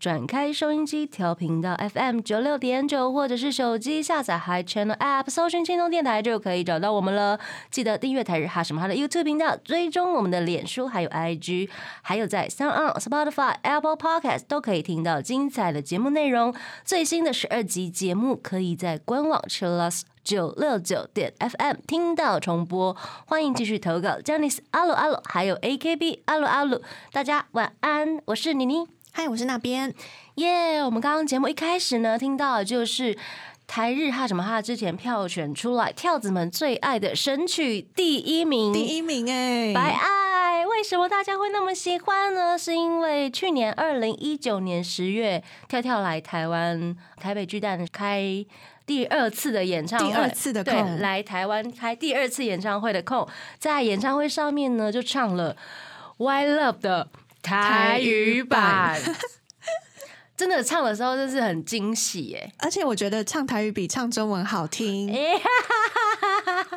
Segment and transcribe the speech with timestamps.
[0.00, 7.40] 转开收音机调频到 FM 九六点九，或者是手机下载 Hi Channel App，搜寻轻松电台就可以找到我们了。
[7.68, 11.68] 记得订阅台日哈什么哈的 YouTube 频道，追踪我们的脸书还有 IG，
[12.02, 16.54] 还有在 Sound、Spotify、Apple Podcast 都可以听到精彩的节目内容。
[16.84, 20.02] 最新的十二集节目可以在官网 Chillus。
[20.24, 22.94] 九六九点 FM 听到重播，
[23.26, 28.86] 欢迎继续投稿 j a n i c e 阿鲁阿鲁，还有 AKB 阿鲁阿鲁，大家晚安，我是妮妮，
[29.20, 29.92] 嗨，我是那边，
[30.36, 30.80] 耶！
[30.80, 33.18] 我们刚刚节目一开始呢，听到的就是
[33.66, 40.64] 台日哈什么哈之前票选出来跳子们最爱的神曲第一名，第一名哎，白爱。
[40.64, 42.56] 为什么大家会那么喜欢呢？
[42.56, 48.46] 是因为去年二零一九年十月，跳跳来台湾台北巨蛋开。
[48.86, 53.26] 第二次的演唱会，第二次的空来台湾开第二次演唱会的空，
[53.58, 55.54] 在演唱会上面呢就唱了
[56.18, 57.08] 《Why Love》的
[57.48, 59.00] 台语版，
[60.36, 62.52] 真的唱的时候就是很惊喜耶！
[62.58, 65.12] 而且我觉得唱台语比唱中文好听。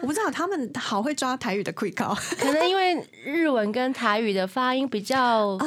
[0.02, 1.94] 我不知道他们好会抓台语的 quick
[2.40, 5.58] 可能因为日文跟台语的发音比较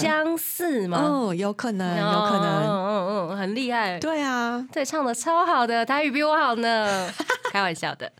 [0.00, 0.98] 相似嘛。
[1.30, 3.98] 哦，有可能，有可能，嗯嗯嗯，很厉害。
[3.98, 7.10] 对啊，对，唱的超好的，台语比我好呢，
[7.50, 8.12] 开玩笑的。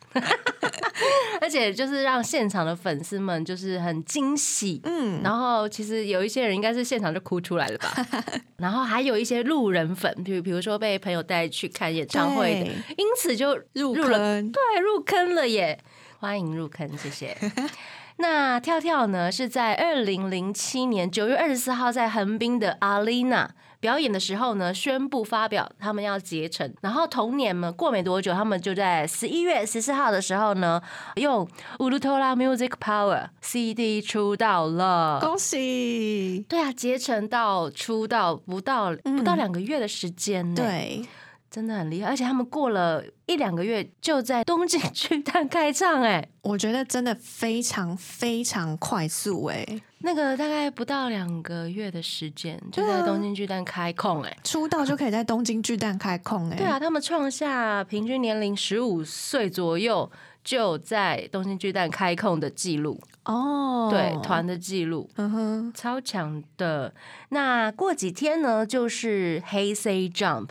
[1.40, 7.94] 而且就是让现场的粉丝们就是很惊喜，嗯，然后其实有一些人应该是现场就哭出来了吧，
[8.58, 15.78] 然后还有一些路人粉，比如比如说被朋友带去看演唱会的，因此就入坑，对，入坑了耶！
[16.18, 17.36] 欢迎入坑，谢谢。
[18.20, 23.48] 那跳跳呢是在二零零七年九月二十四号在横滨的阿丽娜。
[23.80, 30.82] 表演的时候呢，宣布发表他们要结成，然后同年嘛，过没多久，他们就在十一月十四号的时候呢，
[31.16, 36.44] 用 Ultra Music Power CD 出道了，恭喜！
[36.48, 41.06] 对啊，结成到出道不到不到两个月的时间，对。
[41.50, 49.66] 真的很厉害，而且他们过了一两个月就在东京巨蛋 开唱，哎，我觉得真的非常非常快速，哎，
[50.00, 60.10] 那个大概不到两个月的时间就在东京巨蛋开控，哎，出道就可以在东京巨蛋开控，哎，对啊，他们创下平均年龄十五岁左右
[60.44, 66.92] 就在东京巨蛋开控的记录，哦，对，团的记录，嗯哼，超强的。
[67.30, 70.50] 那过几天呢，就是 Hey Say Jump。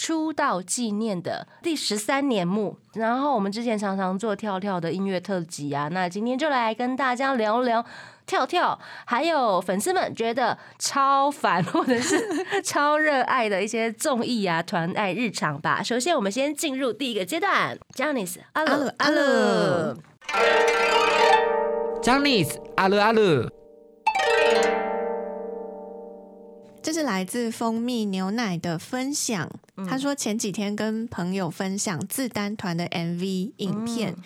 [0.00, 7.84] 出道纪念的第十三年目，然后我们之前常常做跳跳的音乐特辑啊，那今天就来跟大家聊聊
[8.24, 12.16] 跳跳，还有粉丝们觉得超烦或者是
[12.64, 15.82] 超热爱的一些综艺啊、团爱日常吧。
[15.82, 19.94] 首先，我们先进入第一个阶段 j a n i c e 阿乐阿乐
[22.00, 23.59] j a n i c e 阿乐阿鲁。
[26.82, 29.50] 这是来自蜂蜜牛奶的分享。
[29.88, 34.16] 他说前几天跟朋友分享自单团的 MV 影片，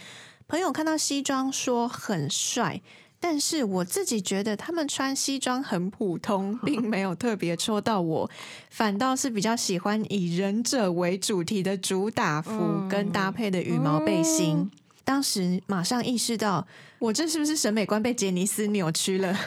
[0.46, 2.80] 朋友看到西装说很帅，
[3.18, 8.30] 但是我自己觉得他们穿西装很普通， 并没有特别戳到我，
[8.70, 14.70] 反倒是比较喜欢以忍者为主题的主打服跟搭配的羽毛背心。
[15.04, 16.66] 当时马上意识到，
[16.98, 19.36] 我这是不是审美观被杰尼斯扭曲了？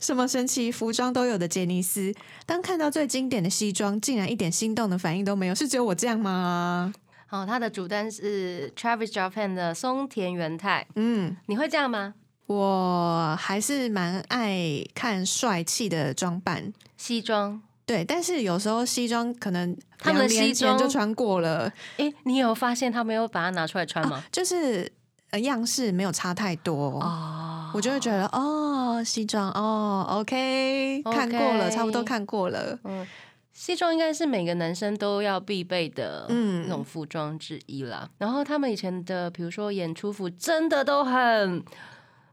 [0.00, 2.14] 什么神奇服装都有的杰尼斯，
[2.46, 6.92] 当看到最经典的西装，竟然一点心动的反应都没有，是只有我这样吗？
[7.30, 10.86] 哦，他的主单是 Travis Japan 的松田元太。
[10.94, 12.14] 嗯，你会这样吗？
[12.46, 17.62] 我还是蛮爱看帅气的装扮，西装。
[17.86, 21.72] 对，但是有时候西装可能他们的西装就穿过了。
[21.96, 24.22] 哎，你有发现他没有把它拿出来穿吗？
[24.30, 24.90] 就是
[25.38, 29.02] 样式没有差太多哦，我就会觉得哦。
[29.04, 32.78] 西装哦，OK，看过了，差不多看过了。
[32.84, 33.06] 嗯，
[33.52, 38.08] 西装应该是每个男生都要必备的那种服装之一啦。
[38.16, 41.62] 然后他们以前的，比如说演出服，真的都很。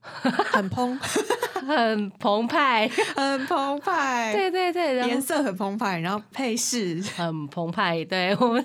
[0.51, 0.97] 很澎，
[1.67, 7.01] 很澎湃， 很澎湃，对对对，颜色很澎湃，然后配饰。
[7.15, 8.63] 很澎湃，对我们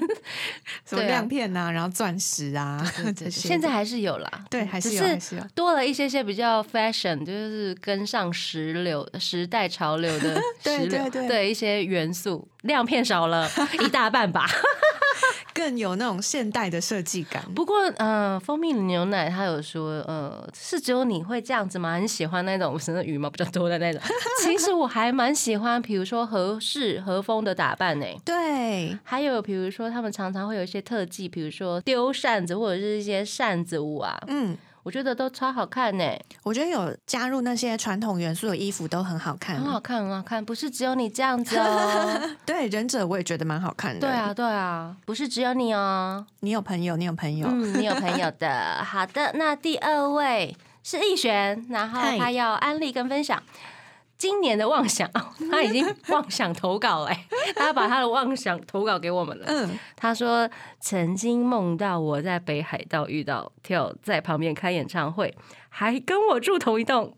[0.85, 2.83] 什么亮片呐，然后钻石啊，
[3.15, 3.49] 这些。
[3.49, 5.43] 现在还是有啦，对，还是有，还是有。
[5.55, 11.29] 多了一些些比较 fashion，就是跟上时流、时代潮流的对对对。
[11.29, 13.49] 的一些元素，亮片少了
[13.83, 14.47] 一大半吧。
[15.55, 17.43] 更有那种现代的设计感。
[17.55, 21.95] 不过，呃，蜂蜜牛奶他有说，呃，是只有你会这样子吗？
[21.95, 23.99] 很喜欢那种什么羽毛比较多的那种。
[24.45, 28.07] 其实我还蛮喜欢，比如说和式和风的打扮呢。
[28.23, 34.55] 对，还有比如说他们常常会有一些特技，比如说丢扇子或者是一些扇子舞啊，嗯，
[34.87, 36.05] 我觉得都超好看呢，
[36.45, 40.45] 我觉得有加入那些传统元素的衣服都很好看，很好看，很好看。
[40.45, 42.21] 不是只有你这样子哦。
[42.47, 43.99] 对，忍者我也觉得蛮好看的。
[43.99, 46.25] 对啊，，对啊，不是只有你哦。
[46.39, 48.85] 你有朋友，你有朋友，嗯，你有朋友的。
[48.85, 53.43] 好的，那第二位是逸璇，然后嗨他要安利跟分享。
[54.19, 55.11] 今年的妄想，
[55.51, 57.17] 他已经妄想投稿嘞，
[57.55, 59.45] 他把他的妄想投稿给我们了。
[59.49, 60.49] 嗯，他说
[60.81, 65.35] 曾经梦到我在北海道遇到跳在旁边开演唱会，
[65.69, 67.15] 还跟我住同一栋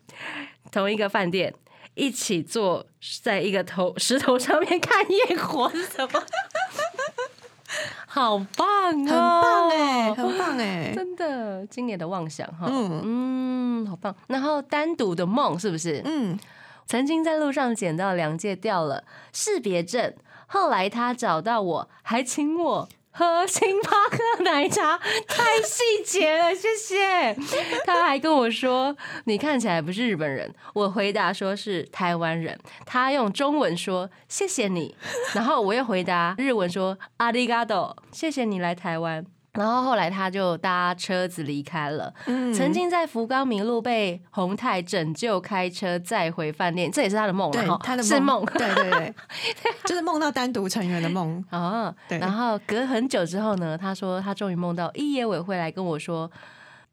[0.73, 1.55] 同一个饭店，
[1.95, 2.85] 一起坐
[3.23, 6.23] 在一个头石头上面看焰火是什么？
[8.06, 8.67] 好棒
[9.06, 14.15] 哦，很棒哎，很棒哎，真的，今年的妄想哈，嗯嗯，好棒。
[14.27, 16.00] 然后单独的梦是不是？
[16.05, 16.37] 嗯，
[16.88, 20.14] 曾经在路上捡到梁界掉了识别证，
[20.46, 22.88] 后来他找到我，还请我。
[23.11, 24.96] 喝星巴克奶茶，
[25.26, 27.35] 太细节了，谢谢。
[27.85, 28.96] 他还跟我说
[29.26, 32.56] ：“你看起来不是日本人。”我回答说是台湾人。
[32.87, 34.94] 他用中文说：“谢谢你。”
[35.35, 42.12] 然后我又回答日文说：“阿里嘎多，谢谢你来台湾。”然后后来他就搭车子离开了。
[42.27, 48.45] 嗯曾经在福冈迷路，被洪泰拯救，开车载回饭店，这也是他的梦对然后他的是梦。
[48.45, 49.15] 对对对，
[49.85, 51.43] 就是梦到单独成员的梦。
[51.50, 56.31] 啊，对然后隔很久之后呢，他说他终于梦到一野委会来跟我说，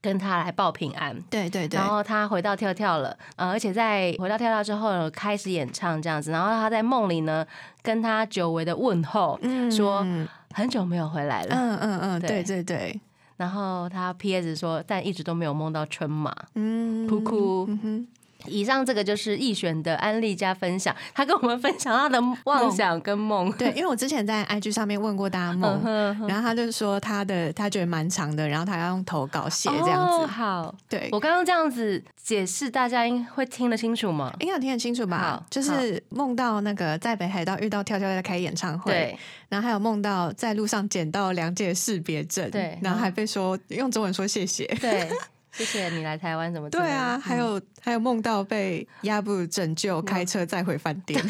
[0.01, 1.15] 跟他来报平安。
[1.29, 6.31] 对对对然，后他回到跳跳了，呃，而且在回到跳跳之后呢，开始演唱这样子。
[6.31, 7.45] 然后他在梦里呢，
[7.83, 11.53] 跟他久违的问候，嗯说嗯很久没有回来了。
[11.53, 13.01] 嗯嗯嗯，对对对对，
[13.35, 16.33] 然后他 P.S 说，但一直都没有梦到春马。
[16.53, 18.07] 嗯，哭哭嗯哼，
[18.47, 23.51] 以上这个就是易选的安利加分享，他跟我们分享他的妄想跟梦。
[23.53, 30.27] 对，因为我之前在 IG 上面问过大家嗯梦，然后他就说他的他觉得蛮长的，然后他要用投稿写这样哦子。
[30.27, 34.33] 好，对，我刚刚这样子解释，大家应会听得清楚吗？
[34.39, 35.43] 应该有听得清楚吧？
[35.49, 39.17] 就是梦到那个在北海道遇到跳跳在开演唱会，对，
[39.49, 44.65] 然后还有梦到在路上捡到梁界识别证，对然后还被说用中文说谢谢。
[44.81, 45.09] 对，
[45.57, 46.69] 谢谢你来台湾，怎么？
[46.69, 51.21] 对啊，还有还有梦到被亚布拯救，开车再回饭店。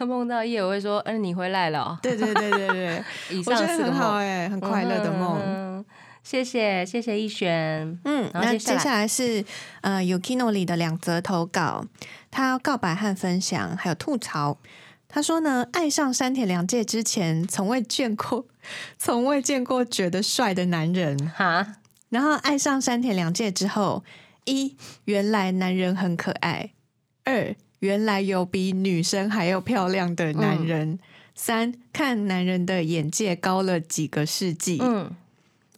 [0.00, 1.98] 嗯 梦到夜，我会说，嗯，你回来了 哦。
[2.02, 5.40] 对对对对对， 以上四个梦，很好哎，很快乐的梦。
[5.44, 5.84] 嗯。
[6.22, 9.44] 谢谢谢谢逸璇，嗯，那接下来是
[9.82, 11.84] 呃 Yukino 里的两则投稿，
[12.30, 14.56] 他告白和分享，还有吐槽。
[15.06, 18.46] 他说呢，爱上山田凉介之前，从未见过，
[18.98, 21.30] 从未见过觉得帅的男人。
[21.36, 21.74] 哈，
[22.14, 24.04] 然后爱上山田凉介之后，
[24.44, 24.76] 一
[25.06, 26.70] 原来男人很可爱；
[27.24, 30.96] 二原来有比女生还要漂亮的男人；
[31.34, 34.78] 三看男人的眼界高了几个世纪。
[34.80, 35.10] 嗯，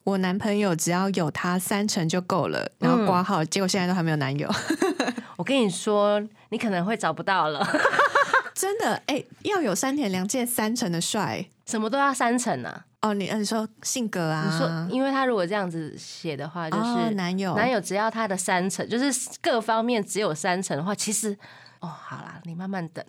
[0.04, 4.46] 我男朋友只要有他三成就够了，然后挂号，结果现在都还没有男友。
[5.38, 7.66] 我跟你说，你可能会找不到了，
[8.52, 12.84] 真的，哎、要有山田凉介三成的帅什么都要三成啊。
[13.08, 13.14] 哦。
[13.14, 14.48] 你说性格啊？
[14.50, 21.36] 你说，因为他如果这样子写的话，就是、哦、男友男友只要他的三成，就是各方面只有三成的话，其实
[21.80, 23.04] 哦，好啦，你慢慢等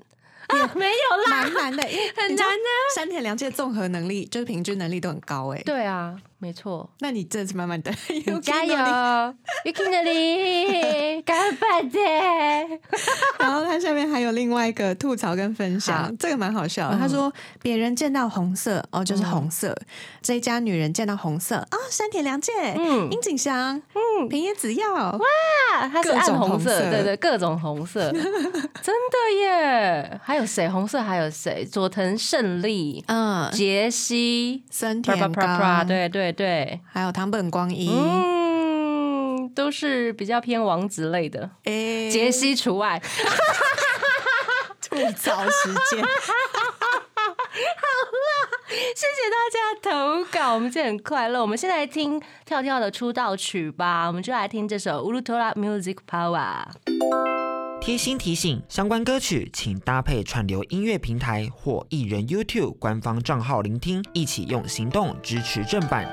[0.47, 2.63] 啊， 没有啦，蛮难的，因为很难的。
[2.95, 5.61] 山田凉介综合能力就是平均能力都很高哎。
[5.63, 8.75] 对啊，没错，那你这次慢慢等， 你加油
[9.65, 11.99] Yuki 里，干巴 的。
[13.39, 19.73] 然后他下面还有另外一个吐槽跟分享，这个蛮好笑他说别人见到红色哦，就是红色；
[20.21, 23.09] 这一家女人见到红色啊，山田凉介、嗯。
[23.09, 30.19] 樱井翔、嗯，平野紫耀，哇，他是暗红色，对对，各种红色，真的耶！
[30.23, 30.69] 还有谁？
[30.69, 31.65] 红色还有谁？
[31.65, 43.01] 佐藤胜利、嗯，杰西，森啪啪田啪啪，刚，对对对，还有堂本光一，嗯，都是比较偏王子类的，哎， 杰西除外。
[44.89, 45.99] 吐槽时间，
[48.95, 49.57] 谢谢大家
[49.91, 51.41] 投稿，我们今天很快乐。
[51.41, 56.63] 我们现在来听跳跳的出道曲吧，我们就来听这首《乌鲁托拉 Music Power》。
[57.87, 66.05] 贴心提醒：相关歌曲请搭配串流音乐平台或艺人 YouTube 官方账号聆听，一起用行动支持正版。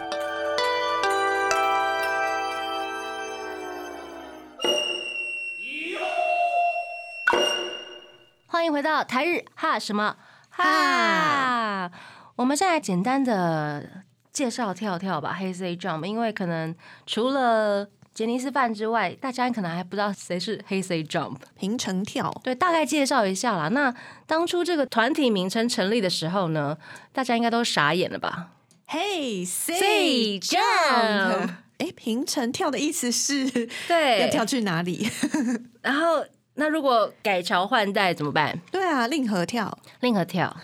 [8.46, 10.16] 欢迎回到台日哈什么
[10.50, 11.90] 哈。
[12.36, 16.72] 我们现在简单的介绍跳跳吧，黑 C Jump，因为可能
[17.04, 21.36] 除了杰尼斯范之外，大家可能还不知道谁是黑 C Jump。
[21.58, 23.68] 平成跳，对，大概介绍一下啦。
[23.68, 23.92] 那
[24.24, 26.78] 当初这个团体名称成立的时候呢，
[27.12, 28.50] 大家应该都傻眼了吧
[28.88, 33.50] ？？Hey Say jump 哎，平成跳的意思是
[33.88, 35.10] 对，要跳去哪里？
[35.82, 38.56] 然后那如果改朝换代怎么办？
[38.70, 40.56] 对啊，令和跳，令和跳，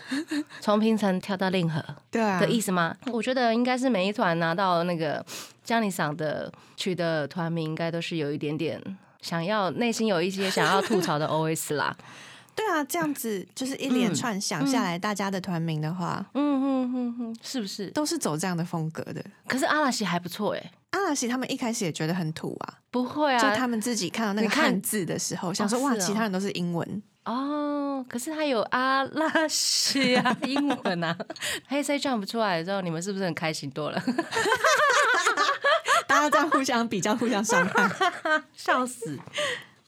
[0.61, 2.95] 从平成跳到令和对啊的意思吗？
[3.11, 5.25] 我觉得应该是每一团拿到那个
[5.71, 8.77] 江里桑的取的团名，应该都是有一点点
[9.21, 11.95] 想要内心有一些想要吐槽的 OS 啦。
[12.53, 17.89] 对啊，这样子就是一连串想下来，大家的团名的话，嗯哼哼哼，是不是？
[17.91, 19.23] 都是走这样的风格的。
[19.47, 27.01] 可是阿拉西还不错哎，阿拉西他们一开始也觉得很土啊，不会啊，就他们自己看到那个汉字的时候，想说哇，其他人都是英文。
[27.25, 31.15] 哦，可是他有阿拉西啊， 英文啊，
[31.67, 34.01] 黑唱不出来之后，你们是不是很开心多了？
[36.07, 37.89] 大家这样互相比较、互相伤害。
[38.53, 39.17] 笑死！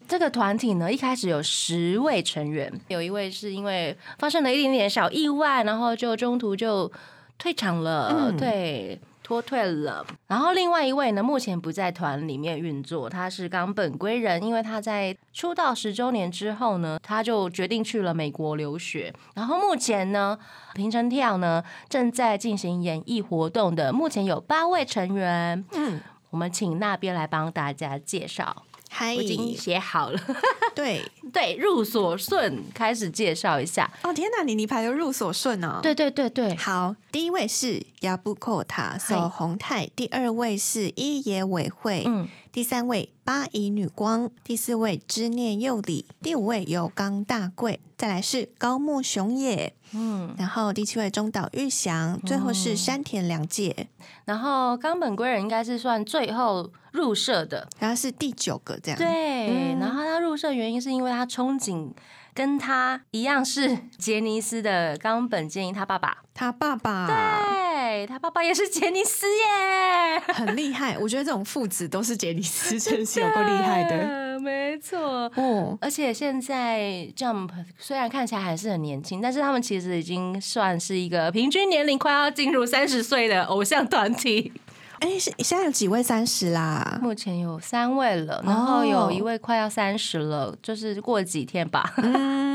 [0.08, 6.92] 这个团体呢，一开始有十位成员，有一位是因为发生了一点点小意外，然后就中途就
[7.38, 10.06] 退场了，嗯对，脱退了。
[10.28, 19.14] 然后另外一位呢，目前不在团里面运作，他是冈本归人，因为他在出道十周年之后呢，他就决定去了美国留学。
[19.34, 20.38] 然后目前呢，
[20.74, 25.64] 平成跳呢正在进行演艺活动的，目前有八位成员。
[25.72, 28.64] 嗯，我们请那边来帮大家介绍。
[28.94, 29.16] 嗨。
[29.16, 30.20] 我已经写好了，
[30.76, 31.02] 对，
[31.34, 33.92] 对，入所顺，开始介绍一下。
[34.04, 35.80] 哦天哪，你你排的入所顺哦。
[35.82, 53.88] 对对对对，好，第一位是亚布寇塔守宏泰，第二位是一野委会，嗯，第三位八乙女光，第四位知念佑里，第五位有冈大贵，再来是高木雄也，嗯，然后第七位中岛裕翔，最后是山田凉介，
[54.26, 58.98] 然后冈本归人应该是算最后入社的，然后是第九个这样。
[59.00, 59.08] 对。
[59.50, 59.80] 嗯。
[59.80, 61.90] 然后他入社原因是因为他憧憬
[62.36, 67.08] 跟他一样是杰尼斯的冈本健一他爸爸，他爸爸。
[67.08, 67.73] 对
[68.08, 75.32] 他爸爸也是杰尼斯耶，很厉害，我觉得这种父子都是杰尼斯， 真是有够厉害的的，没错。
[75.36, 75.78] 哦。
[75.80, 84.52] 而且现在 Jump 虽然看起来还是很年轻，但是他们其实已经算是一个平均年龄快要进入三十岁的偶像团体。
[85.00, 86.98] 哎，是现在有几位三十啦？
[87.02, 91.94] 目前有三位了，然后有一位快要三十了，就是过几天吧。
[92.02, 92.53] 嗯，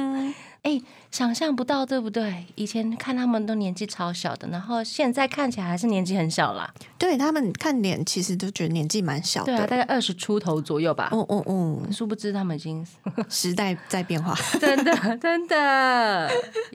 [0.63, 2.45] 哎、想象不到，对不对？
[2.57, 6.73] 以前看他们都年纪超小的，然后现在看起来还是年纪很小啦。
[6.99, 9.47] 对他们看脸其实都觉得年纪蛮小的。
[9.47, 11.09] 对啊，大概二十出头左右吧。
[11.13, 12.87] 哦哦哦，殊不知他们已经
[13.31, 14.35] 时代在变化。
[14.61, 16.31] 真的真的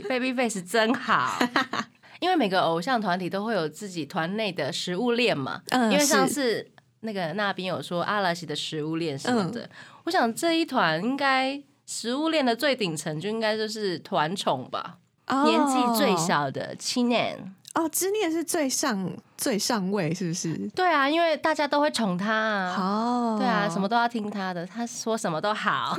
[0.09, 1.37] ，Baby Face 真好。
[2.19, 6.65] 因为每个偶像团体都会有自己团内的食物链嘛，嗯因为上次
[7.01, 9.69] 那个那边有说阿拉西的食物链什么嗯的，
[10.05, 14.97] 我想这一团应该食物链的最顶层就应该就是团宠吧，
[15.43, 17.53] 年纪最小的七年。
[17.75, 20.55] 哦，知念是最上最上位，是不是？
[20.75, 25.97] 对啊，因为大家都会宠他啊，哦，对啊，什么都要听他的，他说什么都好，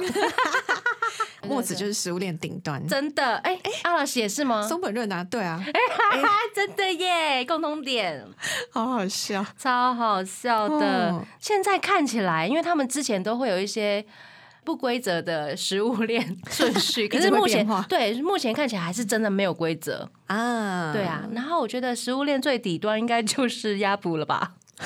[1.43, 2.87] 墨子就是食物链顶端。
[2.87, 3.39] 真的。
[3.39, 4.63] 哎哎、阿拉西也是吗？
[4.63, 8.25] 松本润啊，对啊，啊， 真的耶，共同点。
[8.71, 9.45] 好好笑。
[9.59, 11.11] 超好笑的。
[11.11, 14.07] 哦现在看起来，因为他们之前都会有一些
[14.65, 20.09] 不规则的食物链顺序， 可是目前对目前看起来还是真的没有规则。
[20.27, 24.53] 啊，对啊，然后我觉得食物链最底端应该就是鸭脖了吧。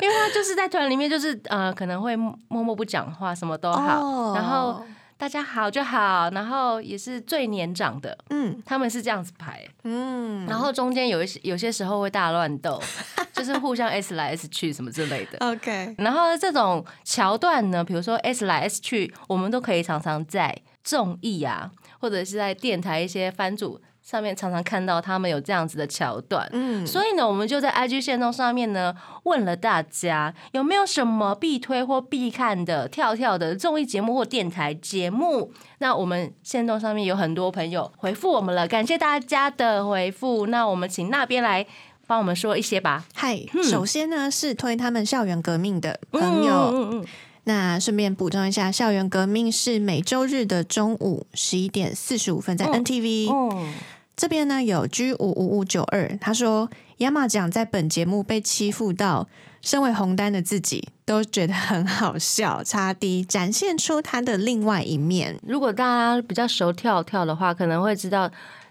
[0.00, 4.82] 因为他就是在团里面，就是呃，可能会默默不讲话，什么都好，哦然后
[5.20, 9.62] 大家好就好，然后也是最年长的，嗯他们是这样子排。
[9.84, 12.82] 嗯，然后中间有一些有些时候会大乱斗，
[13.34, 15.36] 就是互相 S 来 S 去什么之类的。
[15.46, 26.48] OK，然后这种桥段呢，比如说 S 来 S 去，我们都可以常常在综艺啊，或者是在电台一些番组上面常常看到他们有这样子的桥段。
[26.52, 35.52] 嗯，所以呢，我们就在 IG 线动上面呢问了大家有没有什么必推或必看的跳跳的综艺节目或电台节目。
[35.78, 40.46] 那我们线动上面有很多朋友回复我们了，感谢大家的回复。
[40.46, 41.66] 那我们请那边来
[42.06, 43.04] 帮我们说一些吧。
[43.14, 47.06] 嗨，首先呢是推他们校园革命的朋友，嗯嗯嗯
[47.44, 53.32] 那顺便补充一下，校园革命是每周日的中午十一点四十五分在嗯 NTV。
[53.32, 53.68] 哦
[54.16, 56.68] 这边呢有 G 五五五九二，他说
[56.98, 59.26] 亚马奖在本节目被欺负到，
[59.62, 65.38] 身为红单的自己都觉得很好笑，差低展现出他的另外一面。
[65.42, 68.30] 如果大家比较熟跳跳的话，可能会知道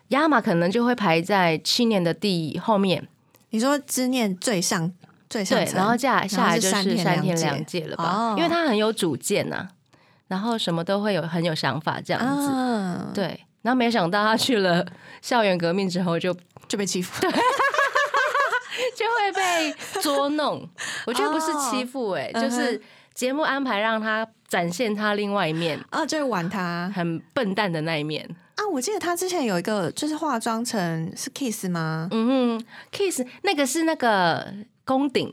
[0.10, 3.08] 亚马可能就会排在七年的第后面，
[3.50, 4.92] 你说知念最上
[5.30, 8.04] 最上对，层，然后下下来就是是山田山田凉凉介了吧？
[8.04, 9.68] 哦因为他很有主见呐、
[10.28, 13.46] 然后什么都会有很有想法这样子，啊，对。
[13.62, 14.86] 然后没想到他去了
[15.22, 16.34] 校园革命之后就，
[16.68, 17.22] 就被欺负。
[18.96, 20.68] 就会被捉弄。
[21.06, 22.82] 我觉得不是欺负、哎、就是
[23.14, 28.26] 节目安排让他展现他另外一面，啊，就会玩他很笨蛋的那一面。
[28.56, 28.64] 啊！
[28.72, 32.08] 我记得他之前有一个，就是化妆成是 Kiss 吗？
[32.12, 34.54] 嗯哼，Kiss 那个是那个
[34.90, 35.32] 宫顶，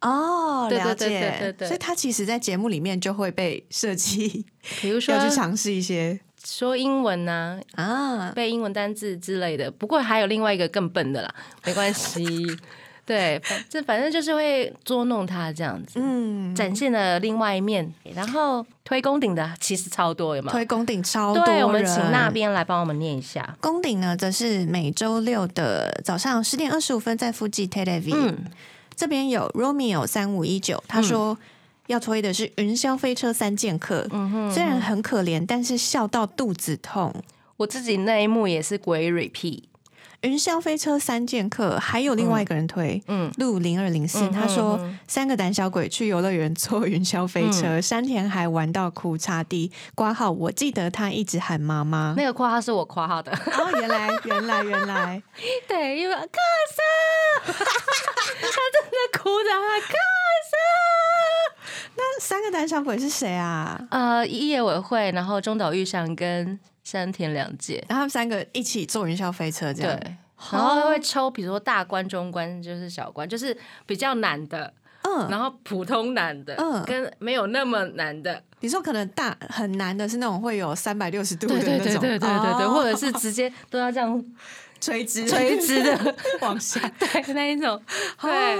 [0.00, 1.20] 哦，了对对对解。
[1.20, 4.46] 对对对所以他其实，在节目里面就会被设计
[4.80, 9.70] 比如说要去尝试一些说英文呐、啊，背英文单字之类的。
[9.70, 11.34] 不过还有另外一个更笨的啦，
[11.66, 12.24] 没关系。
[13.06, 17.92] 对，反这反正就是会捉弄他这样子，嗯，展现了另外一面。
[18.14, 20.50] 然后推宫顶的其实超多，有吗？
[20.50, 23.56] 推宫顶超多对，我们人请那边来帮我们念一下。
[23.60, 28.44] 宫顶呢，则是每周六的早上十点二十五分在附近 Television、嗯，
[28.96, 31.38] 这边有 Romeo 三五一九，他说
[31.86, 37.14] 要推的是云霄飞车三剑客，嗯哼虽然很可怜，但是笑到肚子痛。
[37.58, 39.62] 我自己那一幕也是鬼 repeat。
[40.22, 49.70] 云霄飞车三剑客还有另外一个人推，嗯路零二零四，嗯他说、嗯三个胆小鬼去游乐园坐云霄飞车，山田还玩到哭擦地。
[49.94, 52.14] 挂号，我记得他一直喊妈妈。
[52.16, 55.22] 那个括号是我括号的，哦，原来原来原来，
[55.68, 56.38] 对，因为克
[56.74, 59.94] 森， 他真的哭着喊克
[60.50, 61.05] 森。
[61.96, 63.80] 那三个胆小鬼是谁啊？
[63.90, 69.98] 呃，业委会，然后中岛裕翔跟山田凉介，然后他们三个一起坐云霄飞车，这样。
[69.98, 70.16] 对，
[70.52, 74.72] 然后会抽，比如说大关、中关，就是小关，就是比较难的，
[75.02, 84.22] 嗯，然后普通难的，嗯跟没有那么难的，你说可能大很难的是那种会有三百六十度的对那种，对对对对对或者是直接都要这样
[84.80, 86.78] 垂直垂直的，往下。
[86.98, 87.80] 对那一种，
[88.20, 88.58] 对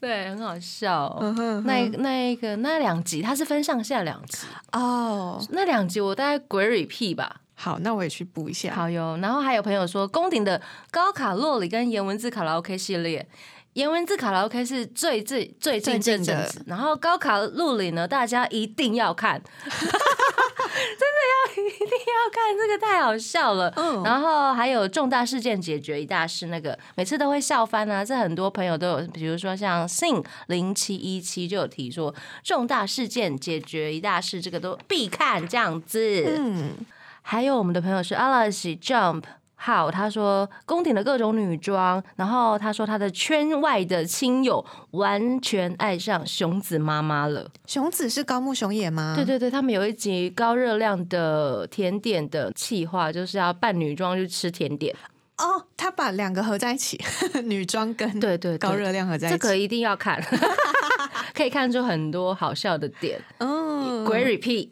[0.00, 1.14] 对，很好笑。
[1.20, 7.42] 嗯哼那那一个那两集，它是分上下两集，哦，那两集我大概鬼 repeat 吧。
[7.54, 8.74] 好，那我也去补一下。
[8.74, 13.28] 好哟，然后还有朋友说，宫顶的高卡洛里跟颜文字卡拉 OK 系列，
[13.74, 19.42] 颜文字卡拉 OK 是最最最近这最近的阵子，然后高卡洛里呢，大家一定要看，
[20.98, 23.72] 真的要一定要看，这个太好笑了。
[23.76, 28.04] 嗯然后还有重大事件解决一大事，那个每次都会笑翻啊。
[28.04, 36.34] 这很多朋友都有，比如说像 Sing 零七一七就有提说，重大事件解决一大事，这个都必看这样子。
[36.36, 36.72] 嗯，
[37.22, 39.24] 还有我们的朋友是 Alice Jump。
[39.62, 47.46] 好，他说宫廷的各种女装，然后他说他的圈外的亲友完全爱上熊子妈妈了。
[47.66, 49.12] 熊子是高木熊也吗？
[49.14, 54.96] 对对对，他们有一集高热量的甜点的企划，就是要扮女装去吃甜点。
[55.36, 56.98] 哦，他把两个合在一起，
[57.44, 59.36] 女装跟对对对高热量合在一起。
[59.36, 60.18] 这个一定要看，
[61.34, 63.20] 可以看出很多好笑的点。
[63.38, 64.70] 嗯，鬼 repeat。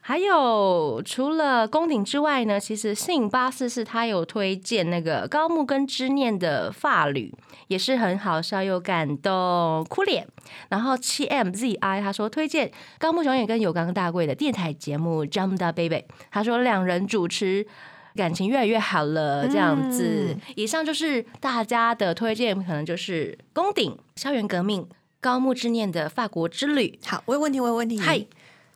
[0.00, 7.32] 还有除了宫顶之外呢，其实信八四是他有推荐那个高木跟知念的发旅，
[7.68, 10.26] 也是很好笑又感动，哭脸。
[10.70, 17.66] 然后七 M Z I 他说推荐高木雄也跟有冈大贵的电台节目 Jump the Baby，他说两人主持。
[18.16, 20.36] 感情越来越好了，这样子。
[20.56, 24.84] 以上就是大家的推荐，可能就是宫顶、校园革命、
[25.20, 26.98] 高木之念的法国之旅。
[27.04, 27.98] 好，我有问题，我有问题。
[27.98, 28.24] 嗨，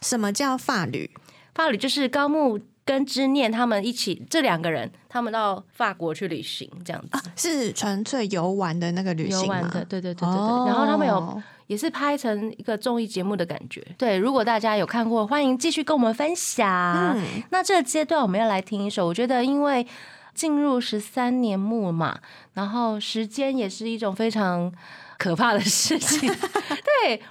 [0.00, 1.10] 什么叫法旅？
[1.54, 7.30] 法旅就是高木跟之念他们一起，这两个人他们到法国去旅行，这样子。
[7.36, 9.56] 是纯粹游玩的那个旅行吗？
[9.56, 10.28] 游玩的，对对对对对。
[10.28, 13.86] 哦然后他们有也是拍成一个综艺节目的感觉。
[13.96, 17.16] 对，如果大家有看过，欢迎继续跟我们分享。
[17.16, 19.86] 嗯那这个阶段我们要来听一首，我觉得因为
[20.34, 22.18] 进入十三年目嘛，
[22.54, 24.72] 然后时间也是一种非常
[25.22, 26.28] 可怕的事情。
[27.04, 27.22] 对。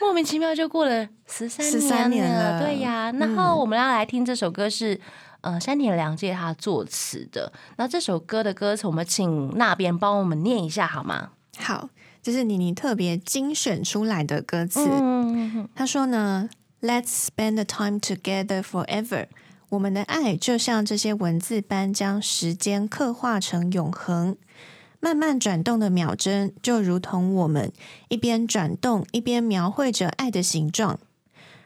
[0.00, 3.10] 莫名其妙就过了十三十三年了对呀。
[3.12, 5.00] 然后我们要来听这首歌是，
[5.40, 7.52] 呃，山田凉介他作词的。
[7.76, 11.30] 那这首歌的歌词，我们请那边帮我们念一下好吗？
[11.58, 11.88] 好，
[12.22, 14.86] 这是妮妮特别精选出来的歌词。
[14.88, 16.48] 嗯，他说呢
[16.80, 19.26] ，Let's spend the time together forever。
[19.70, 24.36] 我们的爱就像这些文字般，将时间刻画成永恒。
[25.06, 27.72] 慢慢转动的秒针，就如同我们
[28.08, 30.98] 一边转动一边描绘着爱的形状。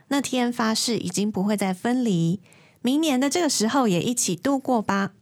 [0.08, 2.42] 那天发誓已经不会再分离，
[2.82, 5.12] 明年的这个时候也一起度过吧。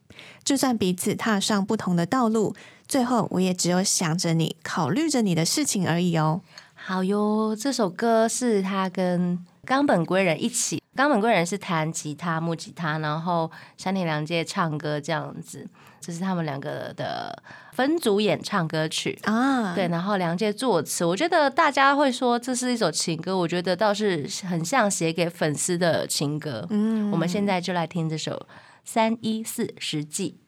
[0.43, 2.57] 就算彼此踏上不同的道路，
[2.89, 6.41] 最后我也只有想着你，考虑着你的事情而已哦。
[6.75, 15.69] 好哟，这首歌是他跟冈本圭人一起冈本贵人是弹吉他、木吉他，然后山田凉介唱歌这样子，
[16.09, 17.43] 这是他们两个的
[17.73, 19.19] 分组演唱歌曲。
[19.25, 26.67] 啊，对，然后梁介作词，我觉得大家会说这是一首情歌，我觉得倒是很像写给粉丝的情歌。
[26.71, 28.33] 嗯我们现在就来听这首
[28.87, 30.41] 《三一四十记》。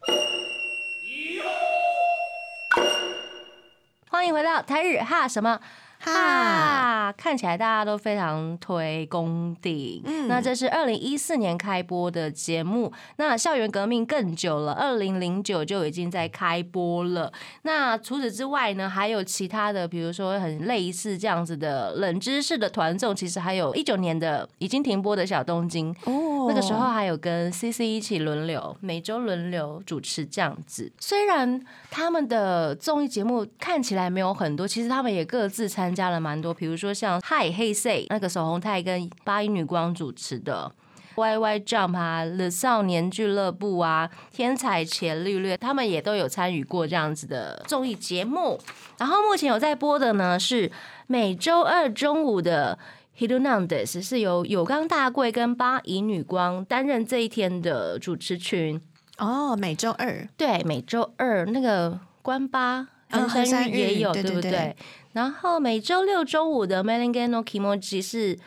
[4.09, 5.61] 欢迎回到台日哈什么
[6.03, 10.03] 哈，看起来大家都非常推公顶。
[10.07, 17.33] 嗯那这是二零一四年开播的节目，那校园革命更久了，二零零九就已经在开播了。
[17.63, 30.91] 那除此之外呢，还有其他的，比如说很类似这样子的冷知识的团综，其实还有一九年的已经停播的小东京，哦那个时候还有跟 CC 一起轮流，每周轮流主持这样子。
[30.99, 31.61] 虽然
[31.91, 40.72] 他们的综艺节目看起来没有很多，其实他们也各自参加了蛮多，比如说像《Hi Hey Say》那个手红泰跟八音女光主持的。
[41.16, 48.59] Y Y Jump 啊，The 少年俱乐部啊，天才伽利略，他们也都有参与过这样子的综艺节目。
[48.96, 50.70] 然后目前有在播的呢是
[51.09, 52.79] 每周二中午的
[53.18, 58.81] Hidunandes，是由有冈大贵跟八乙女光担任这一天的主持群。
[59.18, 64.77] 哦，每周二对，每周二那个关八嗯横山也有，对对不对？
[65.12, 68.38] 然后每周六周五的 Melingano Kimoji 是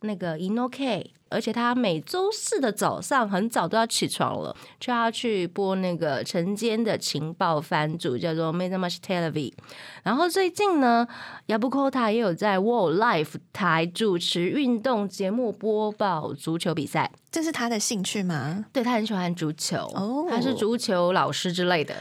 [0.00, 9.52] 那个 Inoke，而且他每周四的早上很早都要起床了，就要去播那个晨间的情报番组，叫做 Medamash Televi。
[10.04, 11.06] 然后最近呢
[11.48, 17.10] ，Yabukota 也有在 World Life 台主持运动节目播报足球比赛。
[17.30, 18.64] 这是他的兴趣吗？
[18.72, 21.94] 对他很喜欢足球，哦他是足球老师之类的，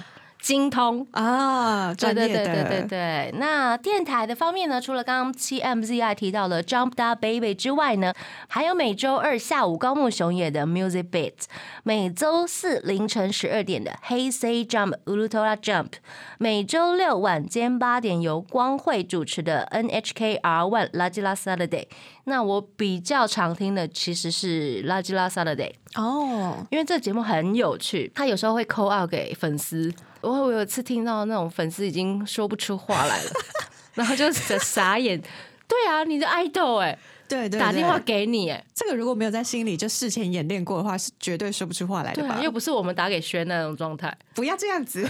[0.46, 1.08] 精通。
[1.10, 3.34] 啊，对对对对对对。
[3.40, 8.14] 那电台的方面呢，除了刚刚七 MZI 提到的 Jump Da Baby 之外呢，
[8.48, 11.34] 还有每周二下午高木雄也的 Music Beat，
[11.82, 15.94] 每周四凌晨十二点的 Hey Say Jump Ultra Jump，
[16.38, 21.88] 每周六晚间八点由光辉主持的 NHK R One La j i l a Saturday。
[22.26, 25.72] 那我比较常听的其实是 La j i l a Saturday。
[25.96, 29.92] 哦，因为这个节目很有趣，他有时候会扣 out 给粉丝。
[30.22, 33.32] 我我有一次听到那种粉丝已经说不出话来了，
[33.96, 35.22] 然后就傻眼。
[35.68, 36.98] 对啊，你的 idol 哎、
[37.28, 42.36] 对对，打电话对给你哎、这个如果没有在心里就事前演练过的话，是绝对说不出话来的吧？
[42.36, 44.16] 对啊，又不是我们打给轩那种状态。
[44.36, 45.08] 不要这样子，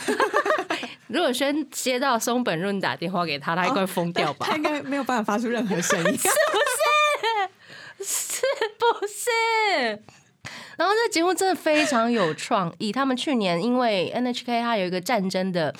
[1.07, 4.47] 如果轩接到松本润打电话给他，他应该疯掉吧？
[4.49, 6.05] 他应该没有办法发出任何声音。
[6.17, 6.29] 是
[7.99, 8.45] 不是是
[8.77, 10.03] 不是？
[10.77, 12.91] 然后这节目真的非常有创意。
[12.91, 15.73] 他们去年因为 NHK 它有一个战争的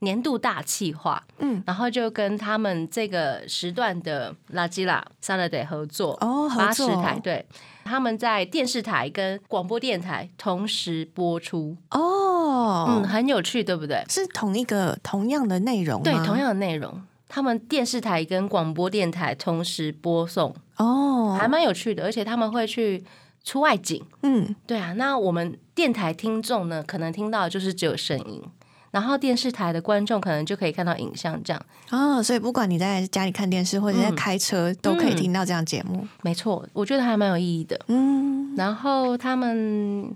[0.00, 7.44] 年度大企划，嗯，然后就跟他们这个时段的拉基拉 Saturday 合作哦合八十作台对。
[7.84, 14.04] 他们在电视台跟广播电台同时播出，哦，嗯，很有趣，对不对？
[14.10, 16.04] 是同一个同样的内容吗？
[16.04, 23.02] 对，同样的内容，他们电视台跟广播电台同时播送，哦，还蛮有趣的，而且他们会去
[23.44, 24.04] 出外景。
[24.22, 28.42] 嗯，对啊，那我们电台听众呢，可能听到的就是只有声音，
[28.90, 31.62] 然后电视台的观众可能就可以看到影像，这样。
[31.90, 34.14] 哦，所以不管你在家里看电视或者在嗯。
[34.16, 36.06] 开车，都可以听到这样节目。
[36.22, 37.78] 没错，我觉得还蛮有意义的。
[37.86, 40.14] 嗯，然后他们